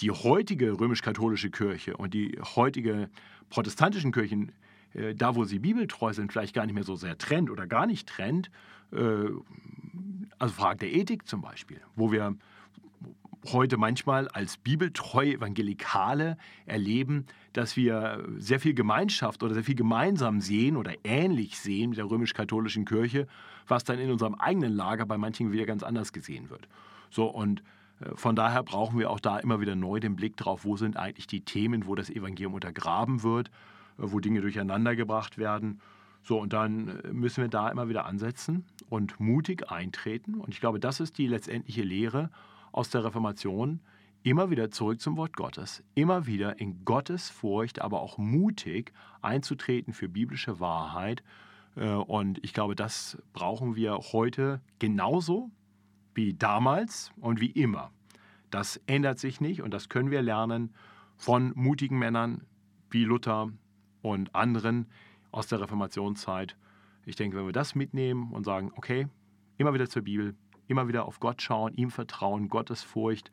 die 0.00 0.10
heutige 0.10 0.78
römisch-katholische 0.78 1.50
Kirche 1.50 1.96
und 1.96 2.14
die 2.14 2.38
heutige 2.56 3.08
protestantischen 3.48 4.12
Kirchen, 4.12 4.52
äh, 4.94 5.14
da 5.14 5.34
wo 5.34 5.44
sie 5.44 5.58
bibeltreu 5.58 6.12
sind, 6.12 6.32
vielleicht 6.32 6.54
gar 6.54 6.66
nicht 6.66 6.74
mehr 6.74 6.84
so 6.84 6.96
sehr 6.96 7.18
trennt 7.18 7.50
oder 7.50 7.66
gar 7.66 7.86
nicht 7.86 8.08
trennt. 8.08 8.50
Äh, 8.92 9.28
also 10.38 10.54
Frage 10.54 10.78
der 10.80 10.94
Ethik 10.94 11.26
zum 11.26 11.40
Beispiel, 11.40 11.80
wo 11.94 12.12
wir 12.12 12.36
heute 13.52 13.76
manchmal 13.76 14.28
als 14.28 14.56
bibeltreue 14.56 15.34
Evangelikale 15.34 16.36
erleben, 16.66 17.26
dass 17.52 17.76
wir 17.76 18.26
sehr 18.38 18.60
viel 18.60 18.74
Gemeinschaft 18.74 19.42
oder 19.42 19.54
sehr 19.54 19.64
viel 19.64 19.74
gemeinsam 19.74 20.40
sehen 20.40 20.76
oder 20.76 20.92
ähnlich 21.04 21.58
sehen 21.58 21.90
mit 21.90 21.98
der 21.98 22.10
römisch-katholischen 22.10 22.84
Kirche, 22.84 23.26
was 23.66 23.84
dann 23.84 23.98
in 23.98 24.10
unserem 24.10 24.34
eigenen 24.34 24.72
Lager 24.72 25.06
bei 25.06 25.16
manchen 25.16 25.52
wieder 25.52 25.66
ganz 25.66 25.82
anders 25.82 26.12
gesehen 26.12 26.50
wird. 26.50 26.68
So 27.10 27.26
und 27.26 27.62
von 28.14 28.36
daher 28.36 28.62
brauchen 28.62 28.98
wir 28.98 29.10
auch 29.10 29.20
da 29.20 29.38
immer 29.38 29.60
wieder 29.60 29.74
neu 29.74 30.00
den 30.00 30.16
Blick 30.16 30.36
drauf, 30.36 30.64
wo 30.64 30.76
sind 30.76 30.96
eigentlich 30.96 31.26
die 31.26 31.44
Themen, 31.44 31.86
wo 31.86 31.94
das 31.94 32.10
Evangelium 32.10 32.54
untergraben 32.54 33.22
wird, 33.22 33.48
äh, 33.48 34.02
wo 34.02 34.20
Dinge 34.20 34.40
durcheinander 34.40 34.94
gebracht 34.94 35.38
werden. 35.38 35.80
So, 36.22 36.38
und 36.38 36.52
dann 36.52 36.88
äh, 36.88 37.12
müssen 37.12 37.42
wir 37.42 37.48
da 37.48 37.70
immer 37.70 37.88
wieder 37.88 38.04
ansetzen 38.04 38.66
und 38.90 39.18
mutig 39.18 39.70
eintreten. 39.70 40.34
Und 40.34 40.52
ich 40.52 40.60
glaube, 40.60 40.78
das 40.78 41.00
ist 41.00 41.16
die 41.18 41.26
letztendliche 41.26 41.82
Lehre 41.82 42.30
aus 42.72 42.90
der 42.90 43.04
Reformation. 43.04 43.80
Immer 44.22 44.50
wieder 44.50 44.70
zurück 44.70 45.00
zum 45.00 45.16
Wort 45.16 45.34
Gottes, 45.36 45.84
immer 45.94 46.26
wieder 46.26 46.58
in 46.58 46.84
Gottes 46.84 47.30
Furcht, 47.30 47.80
aber 47.80 48.02
auch 48.02 48.18
mutig 48.18 48.92
einzutreten 49.22 49.92
für 49.92 50.08
biblische 50.08 50.58
Wahrheit. 50.58 51.22
Und 51.76 52.42
ich 52.42 52.52
glaube, 52.52 52.74
das 52.74 53.22
brauchen 53.32 53.76
wir 53.76 53.98
heute 54.12 54.60
genauso 54.80 55.52
wie 56.16 56.34
damals 56.34 57.12
und 57.20 57.40
wie 57.40 57.50
immer. 57.50 57.92
Das 58.50 58.80
ändert 58.86 59.18
sich 59.18 59.40
nicht 59.40 59.62
und 59.62 59.72
das 59.72 59.88
können 59.88 60.10
wir 60.10 60.22
lernen 60.22 60.74
von 61.16 61.52
mutigen 61.54 61.98
Männern 61.98 62.46
wie 62.90 63.04
Luther 63.04 63.50
und 64.02 64.34
anderen 64.34 64.86
aus 65.30 65.46
der 65.46 65.60
Reformationszeit. 65.60 66.56
Ich 67.04 67.16
denke, 67.16 67.36
wenn 67.36 67.46
wir 67.46 67.52
das 67.52 67.74
mitnehmen 67.74 68.32
und 68.32 68.44
sagen, 68.44 68.72
okay, 68.76 69.08
immer 69.58 69.74
wieder 69.74 69.88
zur 69.88 70.02
Bibel, 70.02 70.34
immer 70.66 70.88
wieder 70.88 71.06
auf 71.06 71.20
Gott 71.20 71.42
schauen, 71.42 71.74
ihm 71.74 71.90
vertrauen, 71.90 72.48
Gottes 72.48 72.82
Furcht, 72.82 73.30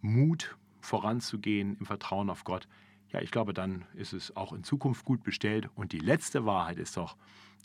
Mut 0.00 0.56
voranzugehen 0.80 1.76
im 1.78 1.86
Vertrauen 1.86 2.30
auf 2.30 2.44
Gott, 2.44 2.68
ja, 3.10 3.22
ich 3.22 3.30
glaube, 3.30 3.54
dann 3.54 3.86
ist 3.94 4.12
es 4.12 4.36
auch 4.36 4.52
in 4.52 4.64
Zukunft 4.64 5.04
gut 5.04 5.22
bestellt. 5.22 5.70
Und 5.74 5.92
die 5.92 5.98
letzte 5.98 6.44
Wahrheit 6.44 6.78
ist 6.78 6.96
doch, 6.96 7.16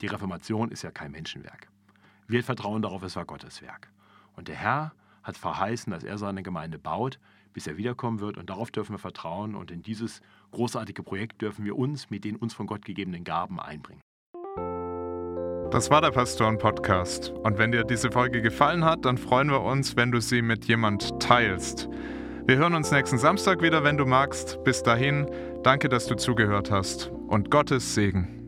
die 0.02 0.08
Reformation 0.08 0.71
ist 0.71 0.84
ja 0.84 0.91
kein 0.91 1.12
Menschenwerk. 1.12 1.67
Wir 2.28 2.43
vertrauen 2.43 2.82
darauf, 2.82 3.04
es 3.04 3.15
war 3.15 3.26
Gottes 3.26 3.62
Werk. 3.62 3.91
Und 4.36 4.48
der 4.48 4.56
Herr 4.56 4.93
hat 5.24 5.38
verheißen, 5.38 5.91
dass 5.91 6.04
er 6.04 6.17
seine 6.17 6.43
Gemeinde 6.43 6.80
baut, 6.80 7.19
bis 7.54 7.67
er 7.67 7.78
wiederkommen 7.78 8.19
wird. 8.19 8.38
Und 8.38 8.50
darauf 8.50 8.72
dürfen 8.72 8.93
wir 8.93 9.00
vertrauen. 9.00 9.56
Und 9.56 9.72
in 9.72 9.82
dieses 9.82 10.22
großartige 10.52 11.04
Projekt 11.04 11.41
dürfen 11.41 11.65
wir 11.65 11.78
uns 11.78 12.10
mit 12.10 12.26
den 12.26 12.36
uns 12.36 12.54
von 12.54 12.67
Gott 12.67 12.86
gegebenen 12.86 13.24
Gaben 13.24 13.60
einbringen. 13.60 14.02
Das 15.72 15.89
war 15.89 16.02
der 16.02 16.12
Pastoren-Podcast. 16.12 17.32
Und 17.32 17.58
wenn 17.58 17.72
dir 17.72 17.84
diese 17.84 18.12
Folge 18.12 18.41
gefallen 18.43 18.86
hat, 18.86 19.06
dann 19.06 19.17
freuen 19.17 19.50
wir 19.50 19.62
uns, 19.62 19.96
wenn 19.96 20.12
du 20.12 20.22
sie 20.22 20.43
mit 20.43 20.65
jemand 20.65 21.19
teilst. 21.19 21.89
Wir 22.46 22.58
hören 22.58 22.76
uns 22.76 22.91
nächsten 22.91 23.17
Samstag 23.17 23.62
wieder, 23.62 23.84
wenn 23.84 23.98
du 23.98 24.06
magst. 24.06 24.63
Bis 24.63 24.84
dahin, 24.84 25.26
danke, 25.63 25.89
dass 25.89 26.06
du 26.06 26.15
zugehört 26.15 26.69
hast 26.69 27.10
und 27.28 27.50
Gottes 27.50 27.96
Segen. 27.96 28.42